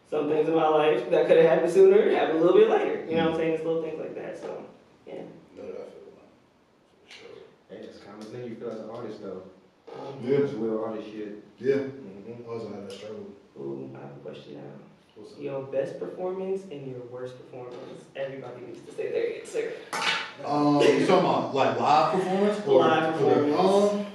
some 0.10 0.30
things 0.30 0.48
in 0.48 0.56
my 0.56 0.68
life 0.68 1.10
that 1.12 1.28
could 1.28 1.38
have 1.38 1.46
happened 1.46 1.72
sooner 1.72 2.10
happen 2.12 2.38
a 2.38 2.40
little 2.40 2.58
bit 2.58 2.70
later. 2.70 3.06
You 3.08 3.18
know 3.18 3.26
what 3.26 3.28
I'm 3.28 3.28
mm-hmm. 3.28 3.38
saying? 3.38 3.54
It's 3.54 3.64
little 3.64 3.84
things 3.84 4.00
like 4.00 4.16
that. 4.16 4.40
So, 4.42 4.66
yeah. 5.06 5.22
No, 5.56 5.64
that 5.64 5.74
I 5.74 5.90
feel 5.94 6.10
like. 6.18 6.32
For 7.06 7.14
sure. 7.14 7.38
Hey, 7.70 7.86
that's 7.86 8.00
kind 8.00 8.22
of 8.22 8.30
thing 8.30 8.46
you 8.46 8.56
feel 8.56 8.72
as 8.72 8.80
an 8.80 8.90
artist, 8.90 9.22
though. 9.22 9.44
Mm-hmm. 9.92 10.32
Yeah. 10.32 10.38
It's 10.40 10.54
real 10.54 10.84
artist 10.84 11.08
shit. 11.12 11.44
Yeah. 11.60 11.76
Mm-hmm. 11.76 12.50
I 12.50 12.54
was 12.54 12.64
had 12.64 12.90
that 12.90 12.92
struggle. 12.92 13.28
Ooh, 13.60 13.92
I 13.96 14.00
have 14.02 14.18
a 14.18 14.20
question 14.20 14.56
now. 14.56 14.87
What's? 15.18 15.38
Your 15.40 15.64
best 15.64 16.00
performance 16.00 16.64
and 16.72 16.88
your 16.88 17.00
worst 17.12 17.36
performance. 17.38 18.04
Everybody 18.16 18.68
needs 18.68 18.82
to 18.82 18.92
say 18.94 19.12
their 19.12 19.40
answer. 19.40 19.74
Um, 20.46 20.80
you 20.82 21.06
talking 21.08 21.26
about 21.26 21.56
like 21.56 21.80
live 21.80 22.14
performance? 22.14 22.68
Or, 22.68 22.80
Live 22.82 23.14
performance. 23.14 23.60
Um, 23.60 24.06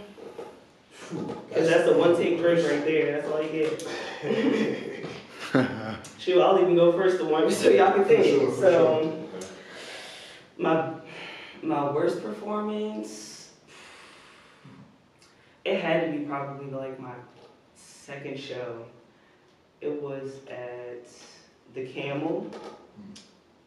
phew, 0.92 1.42
Cause 1.52 1.68
that's 1.68 1.88
a 1.88 1.98
one 1.98 2.16
take 2.16 2.38
drink 2.38 2.68
right 2.68 2.84
there. 2.84 3.20
That's 3.20 3.32
all 3.32 3.42
you 3.42 3.50
get. 3.50 3.86
Shoot, 6.18 6.40
I'll 6.40 6.60
even 6.60 6.76
go 6.76 6.92
first 6.92 7.18
to 7.18 7.24
one 7.24 7.50
so 7.52 7.68
y'all 7.68 7.92
can 7.92 8.04
think. 8.04 8.22
For 8.22 8.28
sure, 8.28 8.50
for 8.52 8.60
so 8.60 9.26
my 10.56 10.94
my 11.62 11.90
worst 11.92 12.22
performance. 12.22 13.50
It 15.64 15.80
had 15.80 16.06
to 16.06 16.18
be 16.18 16.24
probably 16.24 16.70
like 16.70 16.98
my 16.98 17.14
second 17.74 18.38
show. 18.38 18.84
It 19.82 20.00
was 20.00 20.36
at 20.48 21.08
the 21.74 21.86
Camel, 21.86 22.48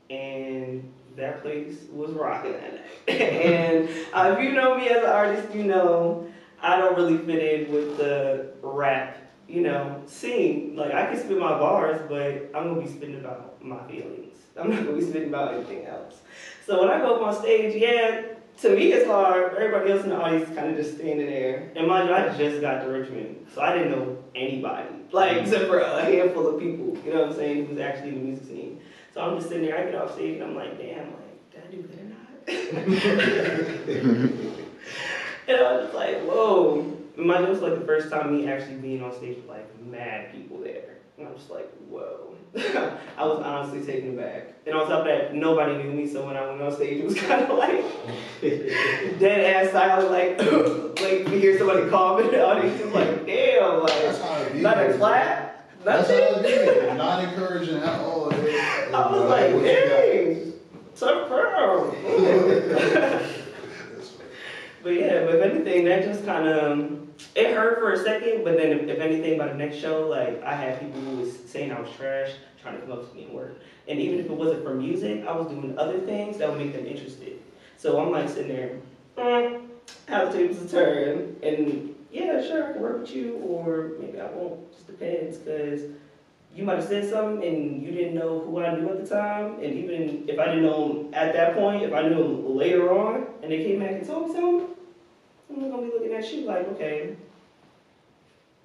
and 0.10 0.90
that 1.18 1.42
place 1.42 1.76
was 1.92 2.12
rocking 2.12 2.54
that 2.54 2.74
night. 2.74 3.22
and 3.22 3.90
uh, 4.14 4.36
if 4.38 4.44
you 4.44 4.54
know 4.54 4.78
me 4.78 4.88
as 4.88 5.04
an 5.04 5.10
artist, 5.10 5.54
you 5.54 5.64
know 5.64 6.28
I 6.62 6.78
don't 6.78 6.96
really 6.96 7.18
fit 7.18 7.68
in 7.68 7.72
with 7.74 7.98
the 7.98 8.52
rap, 8.62 9.18
you 9.48 9.62
know, 9.62 10.02
scene. 10.06 10.76
Like 10.76 10.94
I 10.94 11.08
can 11.08 11.20
spit 11.20 11.38
my 11.38 11.60
bars, 11.60 12.02
but 12.08 12.50
I'm 12.58 12.70
gonna 12.70 12.82
be 12.82 12.88
spitting 12.88 13.20
about 13.20 13.64
my 13.64 13.86
feelings. 13.88 14.38
I'm 14.58 14.70
not 14.70 14.86
gonna 14.86 14.98
be 14.98 15.06
spitting 15.06 15.28
about 15.30 15.54
anything 15.54 15.86
else. 15.86 16.22
So 16.66 16.80
when 16.80 16.90
I 16.90 17.00
go 17.00 17.16
up 17.16 17.22
on 17.22 17.42
stage, 17.42 17.76
yeah, 17.76 18.35
to 18.62 18.70
me 18.70 18.94
it's 18.94 19.08
hard. 19.08 19.56
Everybody 19.56 19.92
else 19.92 20.04
in 20.04 20.10
the 20.10 20.16
audience 20.16 20.48
is 20.50 20.56
kind 20.56 20.70
of 20.70 20.78
just 20.78 20.96
standing 20.96 21.28
there. 21.28 21.72
And 21.76 21.88
mind 21.88 22.08
you, 22.10 22.16
I 22.16 22.30
just 22.38 22.62
got 22.62 22.84
to 22.84 22.90
Richmond, 22.90 23.48
so 23.54 23.62
I 23.62 23.74
didn't 23.74 23.92
know 23.92 24.18
anybody, 24.36 24.88
like 25.12 25.32
mm-hmm. 25.32 25.46
except 25.46 25.68
for 25.68 25.80
a 25.80 26.04
handful 26.04 26.48
of 26.48 26.60
people. 26.60 26.98
You 27.06 27.14
know 27.14 27.22
what 27.22 27.32
I'm 27.32 27.36
saying? 27.36 27.68
Who's 27.68 27.80
actually 27.80 28.10
in 28.10 28.16
the 28.16 28.22
music 28.22 28.48
scene. 28.48 28.82
So 29.14 29.22
I'm 29.22 29.38
just 29.38 29.50
sitting 29.50 29.66
there. 29.66 29.78
I 29.78 29.84
get 29.86 29.96
off 29.96 30.14
stage 30.14 30.42
and 30.42 30.44
I'm 30.44 30.56
like, 30.56 30.78
damn, 30.78 31.14
like 31.14 31.52
did 31.52 31.64
I 31.64 31.68
do 31.72 31.82
good 31.82 32.00
or 32.00 32.04
not? 32.04 32.18
and 35.48 35.58
I 35.58 35.74
was 35.74 35.84
just 35.84 35.96
like, 35.96 36.22
whoa. 36.24 36.92
Mind 37.18 37.42
you, 37.42 37.48
it 37.48 37.50
was 37.50 37.62
like 37.62 37.80
the 37.80 37.86
first 37.86 38.10
time 38.10 38.36
me 38.36 38.50
actually 38.50 38.76
being 38.76 39.02
on 39.02 39.14
stage 39.16 39.38
with 39.38 39.48
like 39.48 39.66
mad 39.82 40.34
people 40.34 40.60
there. 40.60 40.95
And 41.18 41.28
I'm 41.28 41.36
just 41.36 41.50
like, 41.50 41.72
whoa. 41.90 42.36
I 43.18 43.26
was 43.26 43.42
honestly 43.44 43.82
taken 43.86 44.18
aback. 44.18 44.54
And 44.66 44.76
on 44.76 44.88
top 44.88 45.00
of 45.02 45.06
that, 45.06 45.34
nobody 45.34 45.82
knew 45.84 45.92
me, 45.92 46.08
so 46.08 46.26
when 46.26 46.36
I 46.36 46.48
went 46.50 46.62
on 46.62 46.74
stage, 46.74 47.00
it 47.00 47.06
was 47.06 47.16
kind 47.20 47.44
of 47.46 47.58
like 47.58 47.84
dead 49.20 49.66
ass 49.68 49.72
silent, 49.72 50.12
like, 50.12 50.38
like 51.02 51.28
you 51.34 51.40
hear 51.40 51.58
somebody 51.58 51.90
cough 51.90 52.22
in 52.22 52.28
the 52.32 52.46
audience, 52.46 52.82
it's 52.82 52.94
like, 52.94 53.26
damn, 53.26 53.86
That's 53.86 54.20
like, 54.20 54.30
how 54.30 54.42
it 54.42 54.54
be. 54.54 54.62
not 54.62 54.78
a 54.78 54.88
man. 54.90 54.98
clap, 54.98 55.70
That's 55.84 56.10
how 56.10 56.16
nothing. 56.18 56.46
it. 56.46 56.96
Not 56.98 57.24
encouraging 57.24 57.78
at 57.78 58.00
all. 58.00 58.34
I 58.34 59.12
was 59.12 59.30
like, 59.30 59.64
dang, 59.64 60.54
so 60.96 61.28
proud. 61.28 61.96
But 64.84 64.94
yeah, 64.94 65.26
but 65.26 65.36
if 65.36 65.42
anything, 65.52 65.86
that 65.86 66.04
just 66.04 66.26
kind 66.26 66.48
of 66.48 67.15
it 67.36 67.54
hurt 67.54 67.80
for 67.80 67.92
a 67.92 67.98
second. 67.98 68.44
But 68.44 68.58
then, 68.58 68.72
if, 68.72 68.88
if 68.88 69.00
anything, 69.00 69.38
by 69.38 69.48
the 69.48 69.56
next 69.56 69.78
show, 69.78 70.08
like 70.08 70.42
I 70.44 70.56
had 70.56 70.80
people 70.80 71.00
who 71.02 71.18
was 71.18 71.38
saying 71.46 71.72
I 71.72 71.80
was 71.80 71.92
trash, 71.92 72.32
trying 72.62 72.76
to 72.76 72.82
come 72.82 72.94
up 72.94 73.10
to 73.10 73.16
me 73.16 73.26
and 73.26 73.34
work. 73.34 73.60
And 73.88 74.00
even 74.00 74.20
if 74.20 74.26
it 74.26 74.32
wasn't 74.32 74.64
for 74.64 74.74
music, 74.74 75.26
I 75.28 75.32
was 75.34 75.48
doing 75.48 75.78
other 75.78 76.00
things 76.00 76.38
that 76.40 76.50
would 76.50 76.58
make 76.58 76.74
them 76.74 76.88
interested. 76.88 77.40
So 77.78 78.00
I'm 78.00 78.12
like 78.12 78.30
sitting 78.30 78.48
there, 78.48 78.80
mm, 79.18 79.68
how 80.08 80.26
the 80.26 80.32
tables 80.32 80.72
turn, 80.72 81.36
and 81.44 81.94
yeah, 82.12 82.42
sure, 82.42 82.70
I 82.70 82.72
can 82.74 82.82
work 82.82 83.02
with 83.02 83.14
you, 83.14 83.36
or 83.44 83.92
maybe 84.00 84.20
I 84.20 84.26
won't. 84.32 84.72
Just 84.72 84.88
depends, 84.88 85.38
because 85.38 85.82
you 86.56 86.64
might 86.64 86.78
have 86.78 86.86
said 86.86 87.10
something 87.10 87.46
and 87.46 87.84
you 87.84 87.92
didn't 87.92 88.16
know 88.16 88.40
who 88.40 88.64
I 88.64 88.76
knew 88.76 88.90
at 88.90 89.02
the 89.02 89.08
time, 89.08 89.56
and 89.56 89.74
even 89.74 90.24
if 90.28 90.40
I 90.40 90.46
didn't 90.46 90.64
know 90.64 90.88
him 90.88 91.14
at 91.14 91.34
that 91.34 91.54
point, 91.54 91.84
if 91.84 91.94
I 91.94 92.04
knew 92.04 92.24
him 92.24 92.56
later 92.56 92.98
on, 92.98 93.28
and 93.44 93.52
they 93.52 93.64
came 93.66 93.80
back 93.80 93.92
and 93.92 94.08
told 94.08 94.30
me 94.30 94.34
something, 94.34 94.68
I'm 95.50 95.70
gonna 95.70 95.84
be 95.84 95.92
looking 95.92 96.14
at 96.14 96.34
you 96.34 96.46
like, 96.46 96.68
okay, 96.70 97.16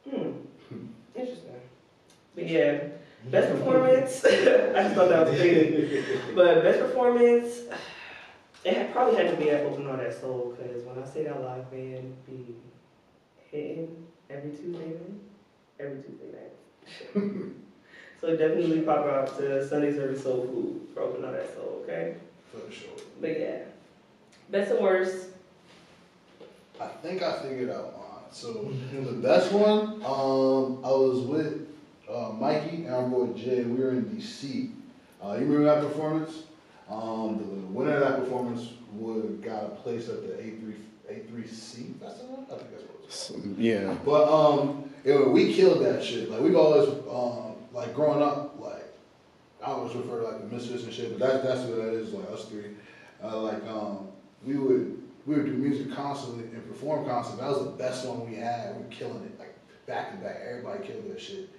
hmm, 0.09 0.31
interesting. 1.15 1.51
But 2.40 2.48
yeah, 2.48 2.79
best 3.31 3.53
performance, 3.53 4.24
I 4.24 4.31
just 4.31 4.94
thought 4.94 5.11
that 5.11 5.29
was 5.29 5.38
crazy. 5.38 6.03
But 6.35 6.62
best 6.62 6.81
performance, 6.81 7.61
it 8.64 8.74
had, 8.74 8.92
probably 8.94 9.16
had 9.16 9.31
to 9.33 9.37
be 9.37 9.50
at 9.50 9.66
Open 9.66 9.87
All 9.87 9.98
That 9.98 10.18
Soul, 10.18 10.57
because 10.57 10.83
when 10.85 10.98
I 10.98 11.07
say 11.07 11.24
that 11.24 11.42
live 11.42 11.70
band 11.70 12.16
be 12.26 12.55
hitting 13.50 14.07
every 14.31 14.53
Tuesday 14.53 14.87
night, 14.87 15.20
every 15.79 16.03
Tuesday 16.03 16.33
night. 16.33 17.53
so 18.22 18.35
definitely 18.38 18.81
pop 18.81 19.05
out 19.05 19.37
to 19.37 19.68
Sunday 19.68 19.94
Service 19.94 20.22
Soul 20.22 20.46
Food 20.46 20.88
for 20.94 21.03
Open 21.03 21.22
All 21.22 21.33
That 21.33 21.55
Soul, 21.55 21.83
okay? 21.85 22.14
For 22.50 22.72
sure. 22.72 22.88
But 23.20 23.38
yeah, 23.38 23.59
best 24.48 24.70
and 24.70 24.81
worst. 24.81 25.26
I 26.81 26.87
think 26.87 27.22
I 27.22 27.42
figured 27.42 27.68
out 27.68 27.92
mine. 27.98 28.07
So 28.31 28.72
the 28.94 29.12
best 29.12 29.53
one, 29.53 30.03
um, 30.07 30.83
I 30.83 30.90
was 30.90 31.20
with 31.20 31.70
uh, 32.11 32.33
Mikey 32.33 32.85
and 32.87 32.94
our 32.94 33.09
boy 33.09 33.27
Jay. 33.35 33.62
We 33.64 33.83
were 33.83 33.90
in 33.90 34.05
DC 34.05 34.70
Uh, 35.23 35.35
you 35.35 35.46
remember 35.46 35.64
that 35.64 35.83
performance? 35.83 36.44
Um, 36.88 37.38
the 37.38 37.66
winner 37.73 37.94
of 37.94 38.01
that 38.01 38.18
performance 38.25 38.70
would 38.94 39.42
got 39.42 39.64
a 39.64 39.68
place 39.68 40.09
at 40.09 40.23
the 40.27 40.35
A 40.40 40.51
three 40.59 40.75
A 41.09 41.20
three 41.29 41.46
C 41.46 41.94
festival. 42.01 42.46
I 42.51 42.57
think 42.57 42.70
that's 42.73 42.83
what 42.85 42.94
it 42.94 43.07
was. 43.07 43.14
Some- 43.14 43.55
yeah. 43.59 43.96
But 44.05 44.25
um, 44.33 44.90
it, 45.05 45.31
we 45.31 45.53
killed 45.55 45.85
that 45.85 46.03
shit. 46.03 46.31
Like 46.31 46.40
we've 46.40 46.57
always 46.57 46.88
um, 47.11 47.55
like 47.73 47.94
growing 47.94 48.23
up, 48.23 48.57
like 48.59 48.85
I 49.62 49.66
always 49.73 49.94
refer 49.94 50.20
to 50.20 50.27
like 50.27 50.40
the 50.49 50.55
misfits 50.55 50.85
and 50.85 50.92
shit, 50.92 51.16
but 51.18 51.25
that's 51.27 51.44
that's 51.44 51.61
what 51.68 51.77
that 51.77 51.92
is. 51.94 52.12
Like 52.12 52.29
us 52.31 52.46
three, 52.46 52.64
uh, 53.23 53.40
like 53.40 53.64
um, 53.68 54.09
we 54.44 54.57
would 54.57 55.01
we 55.27 55.37
would 55.37 55.46
do 55.46 55.53
music 55.53 55.94
constantly 55.94 56.44
and 56.44 56.66
perform 56.66 57.07
constantly. 57.07 57.44
That 57.44 57.57
was 57.57 57.64
the 57.66 57.70
best 57.73 58.07
one 58.07 58.29
we 58.29 58.37
had. 58.37 58.75
We 58.77 58.83
were 58.83 58.88
killing 58.90 59.23
it 59.25 59.38
like 59.38 59.55
back 59.87 60.11
to 60.12 60.16
back. 60.18 60.38
Everybody 60.49 60.87
killed 60.88 61.09
that 61.09 61.20
shit. 61.20 61.51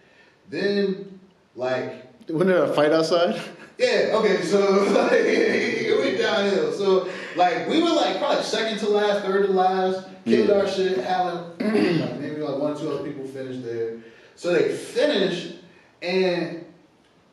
Then 0.51 1.19
like 1.55 2.05
Wasn't 2.29 2.47
there 2.49 2.63
a 2.63 2.73
fight 2.73 2.91
outside? 2.91 3.41
yeah, 3.77 4.11
okay, 4.13 4.41
so 4.43 4.59
like, 4.93 5.11
it 5.13 5.97
went 5.97 6.17
downhill. 6.19 6.71
So 6.73 7.09
like 7.35 7.67
we 7.69 7.81
were 7.81 7.89
like 7.89 8.19
probably 8.19 8.43
second 8.43 8.77
to 8.79 8.89
last, 8.89 9.23
third 9.25 9.47
to 9.47 9.53
last, 9.53 10.07
killed 10.25 10.49
Yeah. 10.49 10.55
our 10.55 10.67
shit, 10.67 10.99
Alan, 10.99 11.57
like 12.01 12.19
maybe 12.19 12.41
like 12.41 12.57
one 12.61 12.73
or 12.73 12.77
two 12.77 12.91
other 12.91 13.03
people 13.03 13.25
finished 13.25 13.63
there. 13.63 13.97
So 14.35 14.53
they 14.53 14.75
finished 14.75 15.55
and 16.01 16.65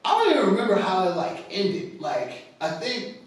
I 0.05 0.11
don't 0.25 0.37
even 0.37 0.51
remember 0.55 0.77
how 0.77 1.09
it 1.09 1.17
like 1.17 1.45
ended. 1.51 2.01
Like 2.01 2.33
I 2.61 2.71
think 2.71 3.19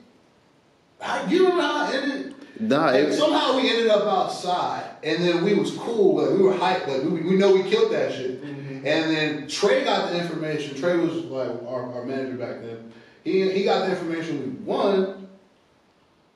how, 1.02 1.26
you 1.26 1.44
remember 1.44 1.64
how 1.64 1.92
it 1.92 1.96
ended? 2.02 2.36
Nah, 2.60 2.90
it, 2.92 3.12
somehow 3.14 3.56
we 3.56 3.70
ended 3.70 3.90
up 3.90 4.04
outside, 4.04 4.84
and 5.04 5.24
then 5.24 5.44
we 5.44 5.56
was 5.56 5.76
cool. 5.78 6.22
Like 6.22 6.38
we 6.38 6.44
were 6.44 6.54
hyped. 6.54 6.88
Like 6.88 7.02
we, 7.04 7.22
we 7.22 7.36
know 7.36 7.54
we 7.54 7.64
killed 7.68 7.92
that 7.92 8.14
shit. 8.14 8.44
Mm-hmm. 8.44 8.61
And 8.84 9.16
then 9.16 9.48
Trey 9.48 9.84
got 9.84 10.12
the 10.12 10.22
information. 10.22 10.76
Trey 10.78 10.98
was 10.98 11.14
like 11.26 11.50
our, 11.68 11.94
our 11.94 12.06
manager 12.06 12.38
back 12.38 12.62
then. 12.62 12.92
He 13.24 13.52
he 13.52 13.64
got 13.64 13.86
the 13.86 13.92
information 13.92 14.42
we 14.42 14.66
won. 14.66 15.28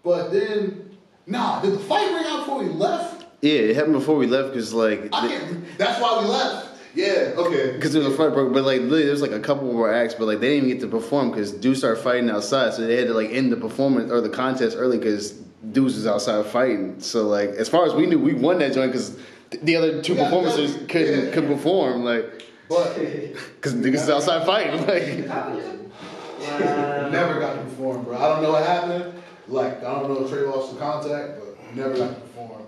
But 0.04 0.32
then, 0.32 0.98
nah, 1.26 1.62
did 1.62 1.74
the 1.74 1.80
fight 1.80 2.14
ring 2.14 2.26
out 2.28 2.46
before 2.46 2.60
we 2.60 2.70
left? 2.70 3.26
yeah, 3.42 3.60
it 3.60 3.76
happened 3.76 3.94
before 3.94 4.16
we 4.16 4.28
left 4.28 4.50
because 4.50 4.74
like. 4.74 5.10
I 5.14 5.28
can't. 5.28 5.78
That's 5.78 6.02
why 6.02 6.22
we 6.22 6.28
left. 6.28 6.70
Yeah. 6.96 7.34
Okay. 7.36 7.74
Because 7.74 7.94
there 7.94 8.02
was 8.02 8.14
a 8.14 8.18
fight 8.18 8.34
broke, 8.34 8.54
but 8.54 8.64
like 8.64 8.82
literally, 8.82 9.06
there's 9.06 9.22
like 9.22 9.32
a 9.32 9.40
couple 9.40 9.72
more 9.72 9.94
acts, 9.94 10.14
but 10.14 10.26
like 10.26 10.40
they 10.40 10.56
didn't 10.56 10.70
even 10.70 10.80
get 10.80 10.86
to 10.86 10.92
perform 10.92 11.30
because 11.30 11.52
dudes 11.52 11.80
started 11.80 12.02
fighting 12.02 12.30
outside, 12.30 12.74
so 12.74 12.86
they 12.88 12.96
had 12.96 13.08
to 13.08 13.14
like 13.14 13.32
end 13.32 13.52
the 13.52 13.58
performance 13.58 14.12
or 14.12 14.22
the 14.22 14.30
contest 14.30 14.78
early 14.80 14.98
because 14.98 15.32
dudes 15.72 15.96
was 15.96 16.08
outside 16.08 16.46
fighting. 16.46 17.00
So 17.02 17.28
like, 17.28 17.50
as 17.50 17.68
far 17.68 17.86
as 17.86 17.94
we 17.94 18.06
knew, 18.06 18.18
we 18.18 18.34
won 18.34 18.60
that 18.60 18.74
joint 18.74 18.92
because 18.92 19.20
the 19.64 19.76
other 19.76 20.02
two 20.02 20.14
Yeah, 20.16 20.26
performances 20.26 20.76
yeah. 20.78 20.88
couldn't 20.88 21.32
could 21.34 21.48
perform, 21.48 22.04
like 22.04 22.44
But 22.70 22.96
because 23.56 23.74
niggas 23.74 23.96
is 23.96 24.10
outside 24.10 24.46
fighting. 24.46 24.82
Like, 24.88 25.30
Wow. 25.30 27.10
never 27.10 27.40
got 27.40 27.56
to 27.56 27.62
perform, 27.64 28.04
bro. 28.04 28.16
I 28.18 28.28
don't 28.34 28.44
know 28.44 28.52
what 28.52 28.66
happened. 28.66 29.14
Like 29.48 29.78
I 29.84 29.94
don't 29.94 30.10
know 30.10 30.24
if 30.24 30.30
Trey 30.30 30.42
lost 30.42 30.74
the 30.74 30.80
contact, 30.80 31.40
but 31.40 31.76
never 31.76 31.96
got 31.98 32.10
to 32.10 32.22
perform. 32.22 32.64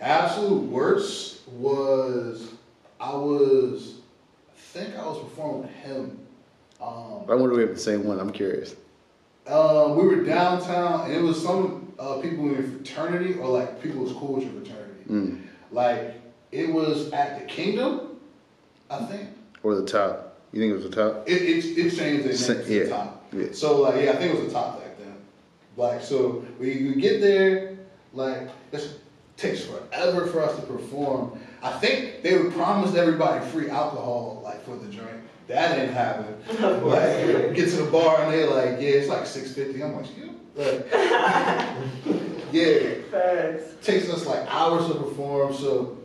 Absolute 0.00 0.62
worst 0.70 1.48
was 1.48 2.52
I 3.00 3.14
was 3.14 3.94
I 4.48 4.58
think 4.78 4.96
I 4.96 5.06
was 5.06 5.18
performing 5.24 5.62
with 5.62 5.70
him. 5.70 6.18
Um, 6.80 7.24
I 7.28 7.34
wonder 7.34 7.52
if 7.52 7.56
we 7.56 7.62
have 7.62 7.74
the 7.74 7.80
same 7.80 8.04
one. 8.04 8.20
I'm 8.20 8.30
curious. 8.30 8.74
Um, 9.46 9.96
we 9.96 10.06
were 10.06 10.22
downtown, 10.24 11.06
and 11.06 11.14
it 11.14 11.22
was 11.22 11.42
some 11.42 11.92
uh, 11.98 12.18
people 12.20 12.48
in 12.54 12.56
a 12.56 12.62
fraternity, 12.62 13.34
or 13.38 13.48
like 13.48 13.80
people 13.82 14.02
was 14.02 14.12
cool 14.12 14.34
with 14.34 14.44
your 14.44 14.52
fraternity. 14.52 15.04
Mm. 15.08 15.42
Like 15.72 16.14
it 16.52 16.72
was 16.72 17.10
at 17.12 17.40
the 17.40 17.46
Kingdom, 17.46 18.16
I 18.90 18.98
think. 19.04 19.28
Or 19.62 19.74
the 19.74 19.86
top. 19.86 20.38
You 20.52 20.60
think 20.60 20.70
it 20.72 20.76
was 20.76 20.84
the 20.90 20.96
top? 21.12 21.28
It 21.28 21.42
it, 21.42 21.78
it 21.78 21.96
changed 21.96 22.24
their 22.26 22.34
Sa- 22.36 22.52
name 22.54 22.64
to 22.64 22.74
yeah, 22.74 22.82
the 22.84 22.88
top. 22.90 23.26
yeah. 23.32 23.46
So 23.52 23.80
like 23.82 24.02
yeah, 24.04 24.12
I 24.12 24.16
think 24.16 24.34
it 24.34 24.38
was 24.40 24.46
the 24.46 24.52
top 24.52 24.80
back 24.80 24.98
then. 24.98 25.14
Like 25.76 26.00
so 26.02 26.44
we, 26.58 26.88
we 26.88 27.00
get 27.00 27.20
there, 27.20 27.76
like 28.12 28.48
it 28.72 28.88
takes 29.36 29.64
forever 29.64 30.26
for 30.26 30.42
us 30.42 30.56
to 30.56 30.62
perform. 30.62 31.38
I 31.62 31.72
think 31.72 32.22
they 32.22 32.38
would 32.38 32.52
promise 32.54 32.94
everybody 32.94 33.44
free 33.46 33.68
alcohol 33.68 34.40
like 34.44 34.64
for 34.64 34.76
the 34.76 34.86
drink. 34.86 35.10
That 35.48 35.76
didn't 35.76 35.94
happen. 35.94 36.34
Like 36.86 37.54
get 37.54 37.68
to 37.70 37.76
the 37.84 37.90
bar 37.90 38.22
and 38.22 38.32
they're 38.32 38.48
like, 38.50 38.80
yeah, 38.80 38.90
it's 38.90 39.08
like 39.08 39.26
six 39.26 39.52
fifty. 39.52 39.82
I'm 39.82 39.94
like, 39.96 40.06
you 40.16 40.34
like 40.54 40.86
yeah. 42.52 42.94
Facts. 43.10 43.74
takes 43.84 44.08
us 44.08 44.26
like 44.26 44.46
hours 44.52 44.86
to 44.88 44.94
perform. 44.94 45.52
So 45.54 45.95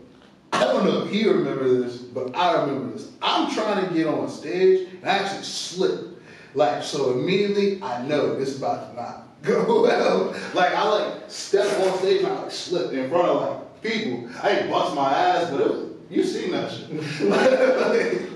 I 0.54 0.66
don't 0.66 0.86
know 0.86 1.04
if 1.06 1.12
he 1.12 1.28
remember 1.28 1.68
this, 1.82 1.98
but 1.98 2.36
I 2.36 2.62
remember 2.62 2.94
this. 2.94 3.10
I'm 3.22 3.52
trying 3.54 3.88
to 3.88 3.94
get 3.94 4.08
on 4.08 4.30
stage 4.30 4.90
and 5.02 5.06
I 5.10 5.18
actually 5.20 5.44
slip. 5.44 6.08
Like 6.54 6.84
so 6.84 7.12
immediately 7.12 7.82
I 7.82 8.06
know 8.06 8.38
this 8.38 8.50
is 8.50 8.58
about 8.58 8.92
to 8.92 9.02
not 9.02 9.28
go 9.42 9.84
well. 9.84 10.36
Like 10.54 10.74
I 10.74 10.84
like 10.88 11.24
step 11.30 11.66
on 11.88 11.98
stage 12.00 12.24
and 12.24 12.28
I 12.34 12.42
like 12.44 12.52
slip 12.52 12.92
in 12.92 13.10
front 13.10 13.28
of 13.30 13.42
like 13.42 13.82
people. 13.82 14.30
I 14.44 14.56
didn't 14.56 14.70
bust 14.72 14.96
my 14.96 15.14
ass, 15.14 15.50
but 15.50 15.62
it 15.62 15.68
was 15.70 15.88
you 16.10 16.24
seen 16.26 16.52
that 16.52 16.70
shit. 16.72 17.02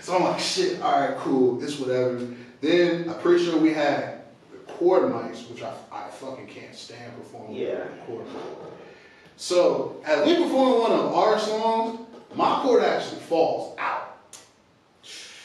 so 0.00 0.16
I'm 0.16 0.24
like 0.24 0.40
shit, 0.40 0.80
alright, 0.82 1.16
cool, 1.18 1.62
it's 1.62 1.78
whatever. 1.78 2.26
Then 2.60 3.08
I'm 3.08 3.18
pretty 3.20 3.44
sure 3.44 3.56
we 3.58 3.72
had 3.72 4.22
the 4.50 4.58
cord 4.72 5.04
mics, 5.04 5.48
which 5.48 5.62
I, 5.62 5.72
I 5.92 6.10
fucking 6.10 6.46
can't 6.48 6.74
stand 6.74 7.14
performing 7.16 7.52
with 7.52 7.60
Yeah. 7.68 7.78
the 7.84 8.02
cord 8.06 8.26
mic. 8.26 8.42
So 9.36 10.00
as 10.04 10.26
we 10.26 10.36
perform 10.36 10.80
one 10.80 10.92
of 10.92 11.14
our 11.14 11.38
songs, 11.38 12.00
my 12.34 12.60
cord 12.62 12.82
actually 12.84 13.20
falls 13.20 13.76
out. 13.78 14.16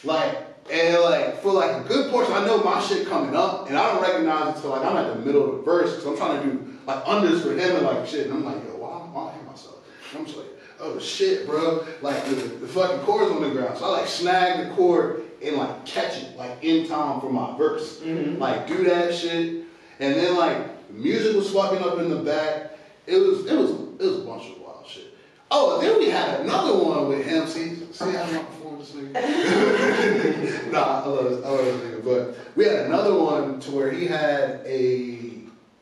Like, 0.03 0.37
and 0.71 1.01
like 1.01 1.41
for 1.41 1.51
like 1.51 1.85
a 1.85 1.87
good 1.87 2.11
portion, 2.11 2.33
I 2.33 2.45
know 2.45 2.63
my 2.63 2.81
shit 2.81 3.07
coming 3.07 3.35
up, 3.35 3.67
and 3.69 3.77
I 3.77 3.91
don't 3.91 4.01
recognize 4.01 4.49
it 4.49 4.55
until 4.57 4.71
like 4.71 4.85
I'm 4.85 4.97
at 4.97 5.13
the 5.13 5.25
middle 5.25 5.49
of 5.49 5.57
the 5.57 5.63
verse 5.63 5.95
because 5.95 6.05
I'm 6.05 6.17
trying 6.17 6.41
to 6.41 6.47
do 6.47 6.77
like 6.85 7.03
unders 7.05 7.41
for 7.41 7.51
him 7.51 7.75
and 7.77 7.85
like 7.85 8.05
shit, 8.07 8.27
and 8.27 8.35
I'm 8.35 8.45
like, 8.45 8.63
yo, 8.63 8.77
why 8.77 9.01
am 9.01 9.17
I 9.17 9.31
hitting 9.31 9.47
myself? 9.47 9.77
And 10.11 10.19
I'm 10.19 10.25
just 10.25 10.37
like, 10.37 10.47
oh 10.79 10.99
shit, 10.99 11.45
bro, 11.45 11.85
like 12.01 12.23
the, 12.25 12.35
the 12.35 12.67
fucking 12.67 12.99
cord's 13.05 13.31
on 13.31 13.41
the 13.41 13.49
ground, 13.49 13.77
so 13.77 13.85
I 13.85 13.99
like 13.99 14.07
snag 14.07 14.67
the 14.67 14.75
cord 14.75 15.23
and 15.43 15.55
like 15.55 15.85
catch 15.85 16.21
it 16.21 16.37
like 16.37 16.63
in 16.63 16.87
time 16.87 17.21
for 17.21 17.31
my 17.31 17.57
verse, 17.57 17.99
mm-hmm. 17.99 18.37
like 18.37 18.67
do 18.67 18.83
that 18.85 19.13
shit, 19.13 19.63
and 19.99 20.15
then 20.15 20.35
like 20.35 20.91
music 20.91 21.35
was 21.35 21.51
fucking 21.51 21.79
up 21.79 21.99
in 21.99 22.09
the 22.09 22.17
back. 22.17 22.76
It 23.07 23.17
was 23.17 23.45
it 23.45 23.57
was 23.57 23.71
it 23.71 24.05
was 24.05 24.19
a 24.19 24.25
bunch 24.25 24.49
of 24.51 24.61
wild 24.61 24.85
shit. 24.85 25.13
Oh, 25.49 25.79
then 25.79 25.97
we 25.97 26.09
had 26.09 26.41
another 26.41 26.77
one 26.77 27.07
with 27.07 27.25
him. 27.25 27.47
See, 27.47 27.75
see 27.93 28.11
how 28.11 28.23
I'm 28.23 28.33
not 28.33 28.47
performing 28.47 28.79
this 28.79 28.91
nigga? 28.91 30.71
nah, 30.71 31.03
I 31.03 31.07
love 31.07 31.29
this, 31.29 31.45
I 31.45 31.49
love 31.49 31.65
this 31.65 31.75
nigga. 31.75 32.03
But 32.03 32.55
we 32.57 32.65
had 32.65 32.85
another 32.87 33.17
one 33.17 33.59
to 33.61 33.71
where 33.71 33.91
he 33.91 34.05
had 34.05 34.61
a 34.65 35.27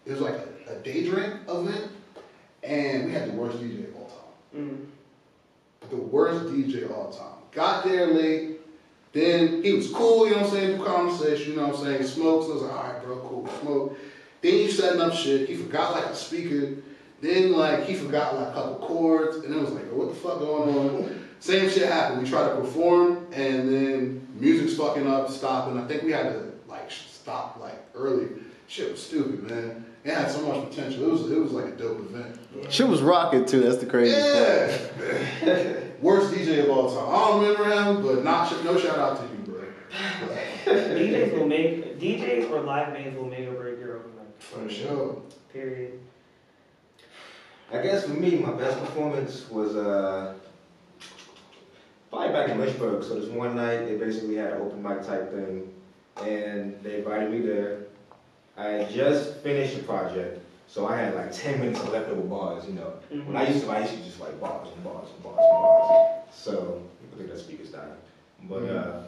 it 0.06 0.12
was 0.12 0.22
like 0.22 0.36
a, 0.36 0.74
a 0.74 0.76
day 0.84 1.04
drink 1.04 1.34
event, 1.50 1.92
and 2.64 3.06
we 3.06 3.12
had 3.12 3.28
the 3.28 3.34
worst 3.34 3.58
DJ 3.58 3.90
of 3.90 3.96
all 3.96 4.08
time. 4.08 4.62
Mm. 4.62 4.86
The 5.90 5.96
worst 5.96 6.46
DJ 6.54 6.86
of 6.86 6.92
all 6.92 7.12
time. 7.12 7.42
Got 7.52 7.86
there 7.86 8.08
late. 8.08 8.60
Then 9.14 9.64
he 9.64 9.72
was 9.74 9.90
cool, 9.90 10.26
you 10.28 10.32
know 10.32 10.42
what 10.42 10.48
I'm 10.48 10.54
saying, 10.54 10.84
conversation, 10.84 11.52
you 11.52 11.56
know 11.56 11.68
what 11.70 11.78
I'm 11.78 11.86
saying, 11.86 12.04
smokes. 12.04 12.48
I 12.50 12.54
was 12.54 12.62
like, 12.64 12.74
all 12.74 12.84
right, 12.84 13.02
bro, 13.04 13.18
cool, 13.20 13.50
smoke. 13.62 13.98
Then 14.42 14.56
you 14.56 14.70
setting 14.70 15.00
up 15.00 15.14
shit. 15.14 15.48
He 15.48 15.56
forgot 15.56 15.94
like 15.94 16.06
a 16.06 16.16
speaker. 16.16 16.76
Then 17.22 17.54
like 17.54 17.86
he 17.86 17.96
forgot 17.96 18.36
like 18.36 18.50
a 18.50 18.52
couple 18.54 18.88
cords, 18.88 19.38
and 19.38 19.54
it 19.54 19.60
was 19.60 19.72
like, 19.72 19.92
what 19.92 20.10
the 20.10 20.16
fuck 20.16 20.40
going 20.40 20.78
on? 20.78 21.26
Same 21.40 21.70
shit 21.70 21.88
happened. 21.88 22.24
We 22.24 22.30
tried 22.30 22.50
to 22.50 22.56
perform, 22.56 23.28
and 23.32 23.72
then 23.72 24.28
music's 24.36 24.78
fucking 24.78 25.08
up, 25.08 25.30
stopping. 25.30 25.78
I 25.78 25.88
think 25.88 26.04
we 26.04 26.12
had 26.12 26.24
to 26.34 26.52
like 26.68 26.92
stop 26.92 27.58
like 27.60 27.84
early. 27.94 28.28
Shit 28.68 28.92
was 28.92 29.02
stupid, 29.02 29.44
man. 29.50 29.86
It 30.04 30.14
had 30.14 30.30
so 30.32 30.42
much 30.42 30.70
potential. 30.70 31.04
It 31.06 31.12
was 31.12 31.32
it 31.32 31.40
was 31.40 31.52
like 31.52 31.66
a 31.66 31.72
dope 31.72 32.00
event. 32.00 32.38
Shit 32.72 32.88
was 32.88 33.02
rocking 33.02 33.46
too. 33.46 33.62
That's 33.62 33.78
the 33.78 33.86
crazy 33.86 34.14
part. 34.14 35.04
Yeah. 35.44 35.80
Worst 36.02 36.34
DJ 36.34 36.64
of 36.64 36.70
all 36.70 36.90
time. 36.94 37.10
I 37.10 37.28
don't 37.28 37.42
remember 37.42 37.72
him, 37.72 38.04
but 38.06 38.24
not 38.24 38.50
sh- 38.50 38.64
no 38.64 38.78
shout 38.78 39.00
out 39.00 39.18
to 39.18 39.24
you, 39.24 39.52
bro. 39.52 39.62
DJs 40.66 41.34
will 41.40 41.48
make 41.48 42.00
DJs 42.00 42.52
or 42.52 42.62
live 42.62 42.94
bands 42.94 43.18
will 43.18 43.30
make 43.30 43.48
or 43.48 43.54
break 43.54 43.80
your 43.80 43.98
open 43.98 44.12
mic. 44.16 44.40
For 44.40 44.70
sure. 44.70 45.22
Period. 45.52 46.00
I 47.72 47.82
guess 47.82 48.06
for 48.06 48.14
me, 48.14 48.38
my 48.38 48.52
best 48.52 48.80
performance 48.80 49.50
was 49.50 49.76
uh, 49.76 50.36
probably 52.10 52.30
back 52.30 52.50
in 52.50 52.60
Lynchburg. 52.60 53.04
So 53.04 53.20
this 53.20 53.30
one 53.30 53.56
night, 53.56 53.86
they 53.88 53.96
basically 53.98 54.36
had 54.36 54.54
an 54.54 54.62
open 54.62 54.82
mic 54.82 55.06
type 55.06 55.34
thing, 55.34 55.74
and 56.24 56.78
they 56.84 56.98
invited 57.00 57.32
me 57.32 57.40
there. 57.42 57.80
I 58.58 58.66
had 58.66 58.90
just 58.92 59.38
finished 59.38 59.78
a 59.78 59.84
project, 59.84 60.42
so 60.68 60.86
I 60.88 60.98
had 60.98 61.16
like 61.16 61.32
10 61.34 61.60
minutes 61.60 61.80
of 61.82 61.90
leftover 61.92 62.22
bars, 62.22 62.66
you 62.68 62.74
know. 62.74 62.94
When 63.10 63.36
I 63.36 63.48
used 63.50 63.66
to, 63.66 63.72
I 63.72 63.80
used 63.82 63.94
to 63.94 64.04
just 64.04 64.20
like 64.20 64.40
bars 64.40 64.70
and 64.74 64.84
bars 64.84 65.08
and 65.14 65.24
bars 65.24 65.38
and 65.40 65.50
bars. 65.52 66.12
So, 66.32 66.82
I 67.14 67.18
think 67.18 67.30
that 67.32 67.40
speaker's 67.40 67.70
dying. 67.70 67.92
But 68.44 68.64
uh, 68.64 69.02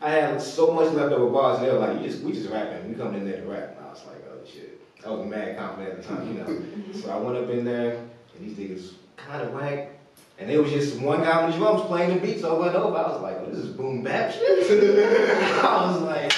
I 0.00 0.10
had 0.10 0.40
so 0.40 0.72
much 0.72 0.92
leftover 0.94 1.26
bars, 1.30 1.58
and 1.58 1.66
they 1.66 1.72
were 1.72 1.78
like, 1.80 2.00
you 2.00 2.08
just, 2.08 2.22
we 2.22 2.32
just 2.32 2.48
rapping. 2.48 2.88
We 2.88 2.94
coming 2.94 3.20
in 3.22 3.28
there 3.28 3.40
to 3.40 3.46
rap. 3.48 3.76
And 3.76 3.86
I 3.86 3.90
was 3.90 4.02
like, 4.06 4.24
oh 4.30 4.38
shit. 4.46 4.79
I 5.04 5.10
was 5.10 5.26
mad 5.26 5.56
confident 5.56 5.98
at 5.98 6.02
the 6.02 6.08
time, 6.08 6.28
you 6.28 6.34
know. 6.34 6.92
so 7.00 7.10
I 7.10 7.16
went 7.16 7.38
up 7.38 7.48
in 7.50 7.64
there, 7.64 7.96
and 8.36 8.40
these 8.40 8.56
niggas 8.56 8.94
kind 9.16 9.42
of 9.42 9.52
whack. 9.54 9.92
And 10.38 10.50
it 10.50 10.58
was 10.58 10.70
just 10.70 10.98
one 10.98 11.20
guy 11.20 11.42
on 11.42 11.50
the 11.50 11.56
drums 11.56 11.82
playing 11.82 12.14
the 12.14 12.20
beats 12.20 12.44
over 12.44 12.68
and 12.68 12.76
over. 12.76 12.96
I 12.96 13.08
was 13.08 13.20
like, 13.20 13.36
oh, 13.40 13.50
this 13.50 13.58
is 13.58 13.74
boom 13.76 14.02
bap 14.02 14.32
shit. 14.32 14.70
I 15.62 15.92
was 15.92 16.00
like, 16.02 16.32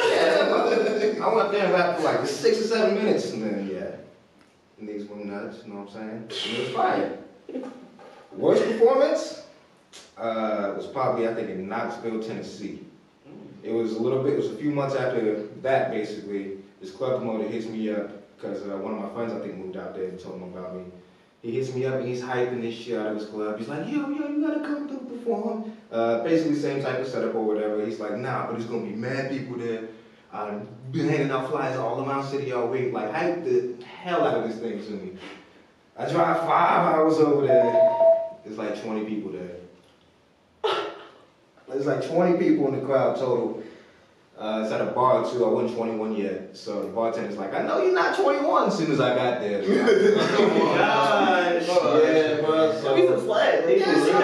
yeah. 0.00 1.24
I 1.24 1.28
went 1.28 1.46
up 1.46 1.52
there 1.52 1.64
and 1.64 1.72
rapped 1.72 2.00
for 2.00 2.04
like 2.04 2.26
six 2.26 2.60
or 2.60 2.64
seven 2.64 2.96
minutes, 2.96 3.30
and 3.30 3.42
then 3.42 3.70
yeah, 3.72 4.84
niggas 4.84 5.08
went 5.08 5.26
nuts. 5.26 5.58
You 5.64 5.72
know 5.72 5.80
what 5.80 5.94
I'm 5.96 6.28
saying? 6.28 6.50
And 6.50 6.58
it 6.58 6.66
was 6.66 6.74
fire. 6.74 7.18
Worst 8.32 8.64
performance 8.64 9.42
uh, 10.18 10.74
was 10.76 10.86
probably 10.86 11.28
I 11.28 11.34
think 11.34 11.48
in 11.48 11.68
Knoxville, 11.68 12.22
Tennessee. 12.22 12.84
It 13.62 13.72
was 13.72 13.94
a 13.94 13.98
little 14.00 14.22
bit. 14.22 14.34
It 14.34 14.36
was 14.36 14.50
a 14.50 14.56
few 14.56 14.70
months 14.70 14.94
after 14.94 15.46
that, 15.62 15.90
basically. 15.90 16.58
This 16.86 16.94
club 16.94 17.18
promoter 17.18 17.48
hits 17.48 17.66
me 17.66 17.90
up 17.90 18.12
because 18.36 18.62
uh, 18.62 18.76
one 18.76 18.94
of 18.94 19.02
my 19.02 19.08
friends 19.08 19.32
I 19.32 19.40
think 19.40 19.56
moved 19.56 19.76
out 19.76 19.96
there 19.96 20.04
and 20.04 20.20
told 20.20 20.36
him 20.36 20.56
about 20.56 20.76
me. 20.76 20.84
He 21.42 21.50
hits 21.50 21.74
me 21.74 21.84
up 21.84 21.96
and 21.96 22.06
he's 22.06 22.22
hyping 22.22 22.62
this 22.62 22.76
shit 22.76 22.96
out 22.96 23.08
of 23.08 23.16
his 23.16 23.26
club. 23.26 23.58
He's 23.58 23.66
like, 23.66 23.88
yo, 23.88 24.08
yo, 24.08 24.28
you 24.28 24.46
gotta 24.46 24.60
come 24.60 24.86
through 24.86 25.00
perform. 25.00 25.72
Uh, 25.90 26.22
basically 26.22 26.54
same 26.54 26.80
type 26.80 27.00
of 27.00 27.08
setup 27.08 27.34
or 27.34 27.42
whatever. 27.42 27.84
He's 27.84 27.98
like, 27.98 28.18
nah, 28.18 28.46
but 28.46 28.52
there's 28.52 28.66
gonna 28.66 28.84
be 28.84 28.92
mad 28.92 29.32
people 29.32 29.56
there. 29.56 29.88
I've 30.32 30.92
been 30.92 31.08
handing 31.08 31.32
out 31.32 31.50
flyers 31.50 31.76
all 31.76 32.08
around 32.08 32.22
city 32.22 32.52
all 32.52 32.68
week. 32.68 32.92
Like, 32.92 33.10
hype 33.10 33.42
the 33.42 33.74
hell 33.84 34.24
out 34.24 34.36
of 34.36 34.48
this 34.48 34.60
thing 34.60 34.80
to 34.84 34.90
me. 34.92 35.18
I 35.96 36.08
drive 36.08 36.38
five 36.38 36.94
hours 36.94 37.18
over 37.18 37.48
there. 37.48 37.98
There's 38.44 38.58
like 38.58 38.80
20 38.80 39.06
people 39.06 39.32
there. 39.32 39.56
There's 41.68 41.86
like 41.86 42.08
20 42.08 42.38
people 42.38 42.68
in 42.68 42.78
the 42.78 42.86
crowd 42.86 43.16
total. 43.16 43.64
Uh, 44.38 44.60
it's 44.62 44.70
at 44.72 44.82
a 44.82 44.86
bar 44.92 45.24
too. 45.30 45.44
I 45.46 45.48
wasn't 45.48 45.76
21 45.78 46.14
yet, 46.16 46.54
so 46.54 46.82
the 46.82 46.88
bartender's 46.88 47.38
like, 47.38 47.54
"I 47.54 47.62
know 47.62 47.82
you're 47.82 47.94
not 47.94 48.14
21." 48.18 48.68
As 48.68 48.76
soon 48.76 48.90
as 48.92 49.00
I 49.00 49.14
got 49.16 49.40
there, 49.40 49.62
Gosh. 50.76 51.66
yeah, 51.66 52.40
bro. 52.42 52.78
Show 52.82 52.96
me 52.96 53.06
some 53.06 53.18
So, 53.20 53.24
slack. 53.26 53.64
They 53.64 53.78
should 53.78 53.94
see 53.94 54.10
so 54.10 54.18
I 54.18 54.20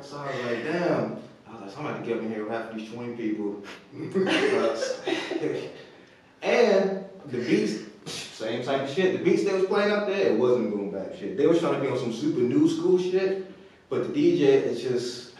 was 0.00 0.02
like, 0.44 0.64
"Damn." 0.64 1.18
I 1.46 1.52
was 1.52 1.60
like, 1.62 1.70
"Somebody 1.70 2.04
get 2.04 2.20
me 2.22 2.28
here 2.34 2.42
with 2.42 2.52
half 2.52 2.70
of 2.70 2.76
these 2.76 2.90
20 2.90 3.14
people." 3.14 3.62
and 6.42 7.04
the 7.26 7.38
beats, 7.38 7.74
same 8.10 8.64
type 8.64 8.82
of 8.82 8.90
shit. 8.90 9.16
The 9.18 9.24
beats 9.24 9.44
they 9.44 9.52
was 9.54 9.66
playing 9.66 9.92
up 9.92 10.06
there, 10.08 10.32
it 10.32 10.38
wasn't 10.38 10.70
boom 10.72 10.90
bap 10.90 11.14
shit. 11.16 11.36
They 11.36 11.46
was 11.46 11.60
trying 11.60 11.74
to 11.74 11.80
be 11.80 11.86
on 11.88 11.98
some 11.98 12.12
super 12.12 12.40
new 12.40 12.68
school 12.68 12.98
shit, 12.98 13.46
but 13.88 14.12
the 14.12 14.36
DJ 14.36 14.64
is 14.64 14.82
just. 14.82 15.33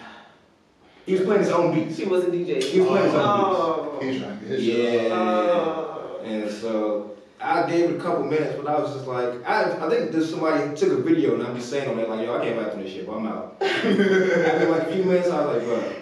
He 1.06 1.12
was 1.12 1.22
playing 1.22 1.42
his 1.42 1.50
own 1.50 1.74
beats. 1.74 1.96
She 1.96 2.06
wasn't 2.06 2.32
DJ. 2.32 2.62
He 2.62 2.80
was 2.80 2.88
playing 2.88 3.06
his 3.06 3.14
own 3.14 3.22
Oh. 3.26 3.98
He's 4.02 4.20
trying 4.20 4.38
to 4.38 4.44
get 4.44 4.58
his 4.58 4.64
shit 4.64 5.10
Yeah. 5.10 5.14
Oh. 5.14 6.20
And 6.24 6.50
so 6.50 7.16
I 7.40 7.68
gave 7.68 7.90
it 7.90 7.96
a 7.96 8.02
couple 8.02 8.24
minutes, 8.24 8.56
but 8.56 8.66
I 8.66 8.80
was 8.80 8.94
just 8.94 9.06
like, 9.06 9.46
I, 9.46 9.86
I 9.86 9.90
think 9.90 10.12
there's 10.12 10.30
somebody 10.30 10.74
took 10.74 10.98
a 10.98 11.02
video 11.02 11.34
and 11.34 11.42
I'm 11.42 11.54
just 11.56 11.68
saying 11.68 11.90
on 11.90 11.98
it, 11.98 12.08
like, 12.08 12.24
yo, 12.24 12.38
I 12.38 12.44
can't 12.44 12.58
rap 12.58 12.72
on 12.72 12.82
this 12.82 12.92
shit, 12.92 13.06
but 13.06 13.16
I'm 13.16 13.26
out. 13.26 13.56
After 13.60 14.70
like 14.70 14.82
a 14.82 14.92
few 14.92 15.04
minutes, 15.04 15.28
I 15.28 15.44
was 15.44 15.56
like, 15.56 15.66
bro, 15.66 15.92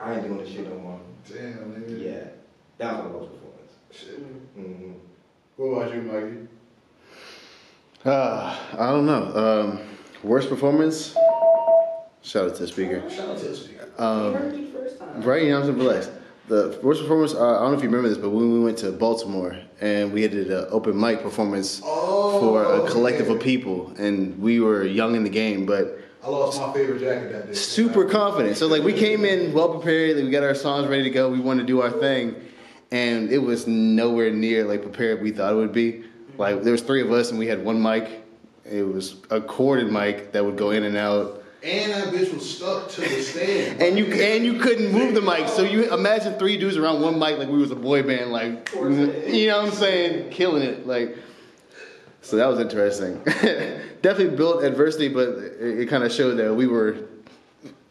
I 0.00 0.14
ain't 0.14 0.24
doing 0.24 0.38
this 0.38 0.48
shit 0.48 0.68
no 0.68 0.76
more. 0.76 1.00
Damn, 1.28 1.72
nigga. 1.72 2.04
Yeah, 2.04 2.28
that 2.78 2.96
was 2.96 3.04
my 3.04 3.18
most 3.18 3.30
performance. 3.32 3.72
Shit. 3.92 4.58
Mm-hmm. 4.58 4.92
What 5.56 5.66
about 5.66 5.94
you, 5.94 6.02
Mikey? 6.02 6.48
Uh, 8.04 8.58
I 8.76 8.90
don't 8.90 9.06
know. 9.06 9.34
Um, 9.36 9.80
worst 10.24 10.48
performance. 10.48 11.14
Shout 12.24 12.46
out 12.48 12.56
to 12.56 12.62
the 12.62 12.68
speaker. 12.68 13.08
Shout 13.10 13.28
out 13.28 13.38
to 13.38 13.48
the 13.48 13.54
speaker. 13.56 13.88
Um, 13.98 14.32
heard 14.34 14.54
me 14.56 14.66
first 14.72 14.98
time. 14.98 15.20
right, 15.22 15.42
you 15.44 15.54
I'm 15.54 15.62
saying? 15.64 15.78
Relax. 15.78 16.10
The 16.48 16.78
worst 16.82 17.02
performance. 17.02 17.34
Uh, 17.34 17.56
I 17.56 17.60
don't 17.60 17.72
know 17.72 17.76
if 17.78 17.82
you 17.82 17.88
remember 17.88 18.08
this, 18.08 18.18
but 18.18 18.30
when 18.30 18.52
we 18.52 18.60
went 18.60 18.78
to 18.78 18.92
Baltimore 18.92 19.56
and 19.80 20.12
we 20.12 20.26
did 20.26 20.50
an 20.50 20.66
open 20.70 20.98
mic 20.98 21.22
performance 21.22 21.80
Oh, 21.84 22.40
for 22.40 22.64
a 22.64 22.90
collective 22.90 23.28
yeah. 23.28 23.34
of 23.34 23.40
people, 23.40 23.92
and 23.98 24.38
we 24.38 24.60
were 24.60 24.84
young 24.84 25.14
in 25.16 25.22
the 25.24 25.30
game, 25.30 25.64
but 25.66 26.00
I 26.22 26.28
lost 26.28 26.60
my 26.60 26.72
favorite 26.72 27.00
jacket 27.00 27.32
that 27.32 27.46
day. 27.48 27.52
super 27.54 28.06
confident. 28.08 28.56
So 28.56 28.66
like 28.68 28.82
we 28.82 28.94
came 28.94 29.24
in 29.26 29.52
well 29.52 29.68
prepared, 29.70 30.16
like, 30.16 30.24
we 30.24 30.30
got 30.30 30.42
our 30.42 30.54
songs 30.54 30.88
ready 30.88 31.04
to 31.04 31.10
go, 31.10 31.30
we 31.30 31.40
wanted 31.40 31.62
to 31.62 31.66
do 31.66 31.82
our 31.82 31.90
thing, 31.90 32.34
and 32.90 33.30
it 33.30 33.38
was 33.38 33.66
nowhere 33.66 34.30
near 34.30 34.64
like 34.64 34.80
prepared 34.82 35.20
we 35.22 35.30
thought 35.30 35.52
it 35.52 35.56
would 35.56 35.72
be. 35.72 36.04
Like 36.38 36.62
there 36.62 36.72
was 36.72 36.80
three 36.82 37.02
of 37.02 37.12
us 37.12 37.28
and 37.30 37.38
we 37.38 37.46
had 37.46 37.62
one 37.64 37.80
mic. 37.82 38.22
It 38.64 38.82
was 38.82 39.16
a 39.30 39.40
corded 39.40 39.92
mic 39.92 40.32
that 40.32 40.44
would 40.44 40.56
go 40.56 40.70
in 40.70 40.84
and 40.84 40.96
out. 40.96 41.42
And 41.64 41.92
that 41.92 42.12
bitch 42.12 42.34
was 42.34 42.56
stuck 42.56 42.90
to 42.90 43.00
the 43.00 43.22
stand. 43.22 43.80
And 43.82 43.98
you 43.98 44.04
and 44.06 44.44
you 44.44 44.58
couldn't 44.58 44.92
move 44.92 45.14
the 45.14 45.22
mic. 45.22 45.48
So 45.48 45.62
you 45.62 45.92
imagine 45.92 46.34
three 46.38 46.56
dudes 46.58 46.76
around 46.76 47.00
one 47.00 47.18
mic 47.18 47.38
like 47.38 47.48
we 47.48 47.56
was 47.58 47.70
a 47.70 47.76
boy 47.76 48.02
band, 48.02 48.30
like 48.32 48.70
you 48.74 49.46
know 49.48 49.62
what 49.62 49.66
I'm 49.68 49.72
saying, 49.72 50.30
killing 50.30 50.62
it. 50.62 50.86
Like 50.86 51.16
so 52.20 52.36
that 52.36 52.46
was 52.46 52.58
interesting. 52.60 53.20
Definitely 54.02 54.36
built 54.36 54.62
adversity, 54.64 55.08
but 55.08 55.28
it, 55.38 55.80
it 55.80 55.88
kind 55.88 56.04
of 56.04 56.12
showed 56.12 56.36
that 56.36 56.54
we 56.54 56.66
were 56.66 56.96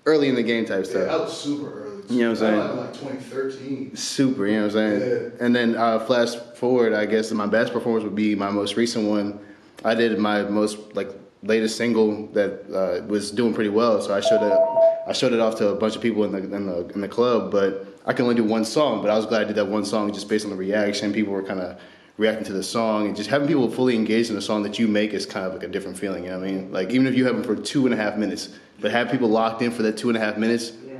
early 0.05 0.29
in 0.29 0.35
the 0.35 0.43
game 0.43 0.65
type 0.65 0.83
Yeah, 0.85 0.89
stuff. 0.91 1.07
that 1.07 1.19
was 1.19 1.35
super 1.41 1.83
early. 1.83 2.03
You 2.09 2.23
know 2.23 2.31
what 2.31 2.43
I'm 2.43 2.69
saying? 2.69 2.77
Like 2.77 2.93
2013. 2.93 3.95
Super, 3.95 4.45
you 4.47 4.53
know 4.57 4.67
what 4.67 4.75
I'm 4.75 4.99
saying? 4.99 4.99
Yeah. 5.39 5.45
And 5.45 5.55
then 5.55 5.75
uh, 5.77 5.99
flash 5.99 6.35
forward, 6.55 6.93
I 6.93 7.05
guess 7.05 7.31
my 7.31 7.47
best 7.47 7.71
performance 7.73 8.03
would 8.03 8.13
be 8.15 8.35
my 8.35 8.49
most 8.51 8.75
recent 8.75 9.07
one. 9.07 9.39
I 9.85 9.95
did 9.95 10.19
my 10.19 10.43
most 10.43 10.77
like 10.95 11.09
latest 11.43 11.77
single 11.77 12.27
that 12.27 12.63
uh, 12.73 13.05
was 13.07 13.31
doing 13.31 13.53
pretty 13.53 13.69
well, 13.69 14.01
so 14.01 14.13
I 14.13 14.21
showed 14.21 14.41
it. 14.41 14.59
I 15.07 15.11
showed 15.13 15.33
it 15.33 15.39
off 15.39 15.55
to 15.57 15.69
a 15.69 15.75
bunch 15.75 15.95
of 15.95 16.01
people 16.01 16.23
in 16.23 16.31
the 16.31 16.37
in 16.55 16.65
the 16.65 16.87
in 16.95 17.01
the 17.01 17.07
club, 17.07 17.51
but 17.51 17.85
I 18.05 18.13
can 18.13 18.23
only 18.23 18.35
do 18.35 18.43
one 18.43 18.65
song. 18.65 19.01
But 19.01 19.09
I 19.11 19.15
was 19.17 19.25
glad 19.25 19.41
I 19.41 19.45
did 19.45 19.55
that 19.55 19.67
one 19.67 19.85
song 19.85 20.13
just 20.13 20.29
based 20.29 20.45
on 20.45 20.51
the 20.51 20.57
reaction. 20.57 21.11
People 21.13 21.33
were 21.33 21.43
kind 21.43 21.59
of 21.59 21.79
reacting 22.17 22.45
to 22.45 22.53
the 22.53 22.63
song, 22.63 23.07
and 23.07 23.15
just 23.15 23.29
having 23.29 23.47
people 23.47 23.69
fully 23.69 23.95
engaged 23.95 24.29
in 24.29 24.35
the 24.35 24.41
song 24.41 24.63
that 24.63 24.79
you 24.79 24.87
make 24.87 25.13
is 25.13 25.25
kind 25.25 25.45
of 25.45 25.53
like 25.53 25.63
a 25.63 25.67
different 25.67 25.97
feeling. 25.97 26.23
You 26.25 26.31
know 26.31 26.39
what 26.39 26.47
I 26.47 26.51
mean? 26.51 26.71
Like 26.71 26.91
even 26.91 27.07
if 27.07 27.15
you 27.15 27.25
have 27.25 27.35
them 27.35 27.43
for 27.43 27.55
two 27.61 27.85
and 27.85 27.93
a 27.93 27.97
half 27.97 28.17
minutes, 28.17 28.49
but 28.79 28.91
have 28.91 29.09
people 29.11 29.27
locked 29.27 29.61
in 29.61 29.71
for 29.71 29.81
that 29.83 29.97
two 29.97 30.09
and 30.09 30.17
a 30.17 30.21
half 30.21 30.37
minutes, 30.37 30.71
Yeah. 30.87 30.93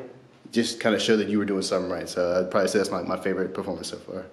just 0.51 0.79
kind 0.79 0.93
of 0.95 1.01
show 1.01 1.15
that 1.17 1.29
you 1.29 1.37
were 1.37 1.45
doing 1.45 1.61
something 1.61 1.89
right. 1.91 2.09
So 2.09 2.39
I'd 2.39 2.51
probably 2.51 2.67
say 2.69 2.79
that's 2.79 2.91
my, 2.91 3.01
my 3.03 3.17
favorite 3.17 3.53
performance 3.53 3.87
so 3.89 3.97
far. 3.97 4.25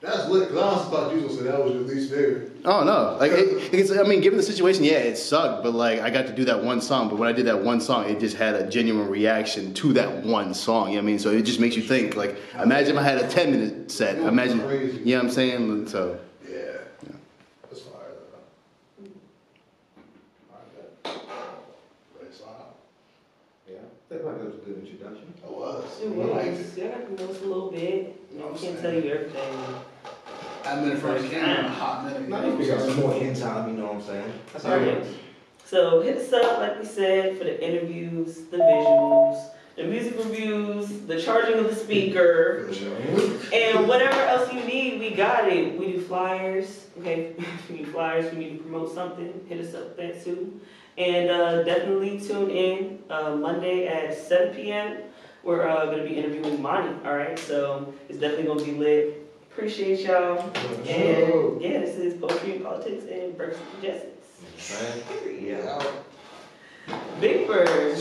That's 0.00 0.28
lit, 0.28 0.48
because 0.48 0.62
I 0.62 0.66
honestly 0.68 0.90
thought 0.96 1.12
you 1.14 1.22
was 1.22 1.36
gonna 1.36 1.50
say 1.50 1.50
that 1.56 1.64
was 1.64 1.72
your 1.74 1.82
least 1.82 2.10
favorite. 2.12 2.52
Oh 2.64 2.84
no, 2.84 3.16
like 3.18 3.32
it, 3.32 3.74
it's, 3.74 3.90
I 3.90 4.04
mean, 4.04 4.20
given 4.20 4.36
the 4.36 4.44
situation, 4.44 4.84
yeah, 4.84 4.92
it 4.98 5.16
sucked, 5.16 5.64
but 5.64 5.74
like 5.74 5.98
I 6.00 6.10
got 6.10 6.26
to 6.28 6.32
do 6.32 6.44
that 6.44 6.62
one 6.62 6.80
song. 6.80 7.08
But 7.08 7.18
when 7.18 7.28
I 7.28 7.32
did 7.32 7.46
that 7.46 7.64
one 7.64 7.80
song, 7.80 8.08
it 8.08 8.20
just 8.20 8.36
had 8.36 8.54
a 8.54 8.68
genuine 8.70 9.08
reaction 9.08 9.74
to 9.74 9.92
that 9.94 10.24
one 10.24 10.54
song. 10.54 10.90
You 10.90 10.96
know 10.96 11.02
what 11.02 11.02
I 11.02 11.06
mean? 11.06 11.18
So 11.18 11.30
it 11.30 11.42
just 11.42 11.58
makes 11.58 11.74
you 11.74 11.82
think. 11.82 12.14
Like, 12.14 12.36
imagine 12.62 12.92
if 12.96 13.00
I 13.00 13.02
had 13.02 13.18
a 13.18 13.28
ten 13.28 13.50
minute 13.50 13.90
set. 13.90 14.18
Imagine, 14.18 14.60
crazy. 14.60 14.98
you 14.98 15.16
know 15.16 15.22
what 15.22 15.24
I'm 15.24 15.30
saying? 15.32 15.88
So 15.88 16.20
Yeah. 16.48 16.56
yeah. 17.02 17.12
That's 17.68 17.80
fire, 17.82 18.14
though. 18.30 19.04
Alright, 20.52 21.02
bet. 21.02 21.14
Thanks, 22.20 22.40
wow. 22.40 22.66
Yeah, 23.68 23.78
I 23.78 24.14
think 24.14 24.24
like 24.24 24.38
that 24.38 24.44
was 24.46 24.54
a 24.54 24.58
good 24.58 24.78
introduction. 24.86 25.34
It 25.42 25.50
was. 25.50 26.00
It 26.00 26.08
was. 26.10 26.76
Yeah, 26.78 26.84
I 26.84 26.88
got 26.88 27.16
to 27.16 27.24
know 27.24 27.30
us 27.32 27.40
a 27.42 27.44
little 27.46 27.70
bit. 27.72 28.14
You 28.32 28.38
know, 28.38 28.54
I 28.54 28.56
can't 28.56 28.80
tell 28.80 28.92
you 28.92 29.10
everything. 29.10 29.74
I've 30.64 30.82
been 30.82 30.92
in 30.92 30.96
front 30.98 31.16
of 31.18 31.22
the 31.22 31.28
camera 31.28 31.58
in 31.60 31.64
a 31.64 31.68
hot 31.68 32.04
minute. 32.04 32.28
Now 32.28 32.44
you 32.44 32.56
figure 32.56 32.74
out 32.74 32.82
some 32.82 32.96
more 32.96 33.14
in 33.14 33.34
time, 33.34 33.70
you 33.70 33.76
know 33.76 33.86
what 33.86 33.94
I'm 33.96 34.02
saying? 34.02 34.32
That's 34.52 34.64
how 34.64 34.74
Alright. 34.74 35.04
So 35.64 36.00
hit 36.00 36.16
us 36.16 36.32
up, 36.32 36.60
like 36.60 36.78
we 36.78 36.86
said, 36.86 37.36
for 37.36 37.44
the 37.44 37.62
interviews, 37.62 38.46
the 38.50 38.56
visuals, 38.56 39.50
the 39.76 39.84
music 39.84 40.16
reviews, 40.18 40.88
the 41.06 41.20
charging 41.20 41.58
of 41.58 41.68
the 41.68 41.74
speaker, 41.74 42.70
and 43.52 43.86
whatever 43.86 44.18
else 44.22 44.52
you 44.52 44.64
need, 44.64 44.98
we 44.98 45.10
got 45.10 45.46
it. 45.46 45.78
We 45.78 45.92
do 45.92 46.00
flyers, 46.00 46.86
okay? 46.98 47.34
If 47.38 47.70
you 47.70 47.76
need 47.76 47.88
flyers, 47.88 48.32
we 48.32 48.38
need 48.38 48.56
to 48.56 48.62
promote 48.62 48.94
something, 48.94 49.44
hit 49.48 49.60
us 49.64 49.74
up 49.74 49.88
with 49.88 49.96
that 49.98 50.24
too. 50.24 50.60
And 50.96 51.30
uh, 51.30 51.62
definitely 51.62 52.18
tune 52.18 52.50
in 52.50 52.98
uh, 53.08 53.36
Monday 53.36 53.86
at 53.86 54.16
7 54.16 54.56
p.m. 54.56 54.98
We're 55.44 55.68
uh, 55.68 55.86
going 55.86 55.98
to 55.98 56.04
be 56.04 56.16
interviewing 56.16 56.60
Monty, 56.60 57.06
all 57.06 57.16
right? 57.16 57.38
So 57.38 57.94
it's 58.08 58.18
definitely 58.18 58.46
going 58.46 58.58
to 58.58 58.64
be 58.64 58.72
lit. 58.72 59.17
Appreciate 59.58 60.06
y'all. 60.06 60.38
And 60.86 61.60
yeah, 61.60 61.80
this 61.80 61.96
is 61.96 62.14
Poetry 62.14 62.52
and 62.52 62.62
Politics 62.64 63.06
and 63.10 63.36
Breakfast 63.36 63.64
Jessica. 63.82 64.06
Right? 64.70 65.02
Period. 65.24 65.42
Yeah. 65.42 66.96
Big 67.20 67.48
Bird. 67.48 67.98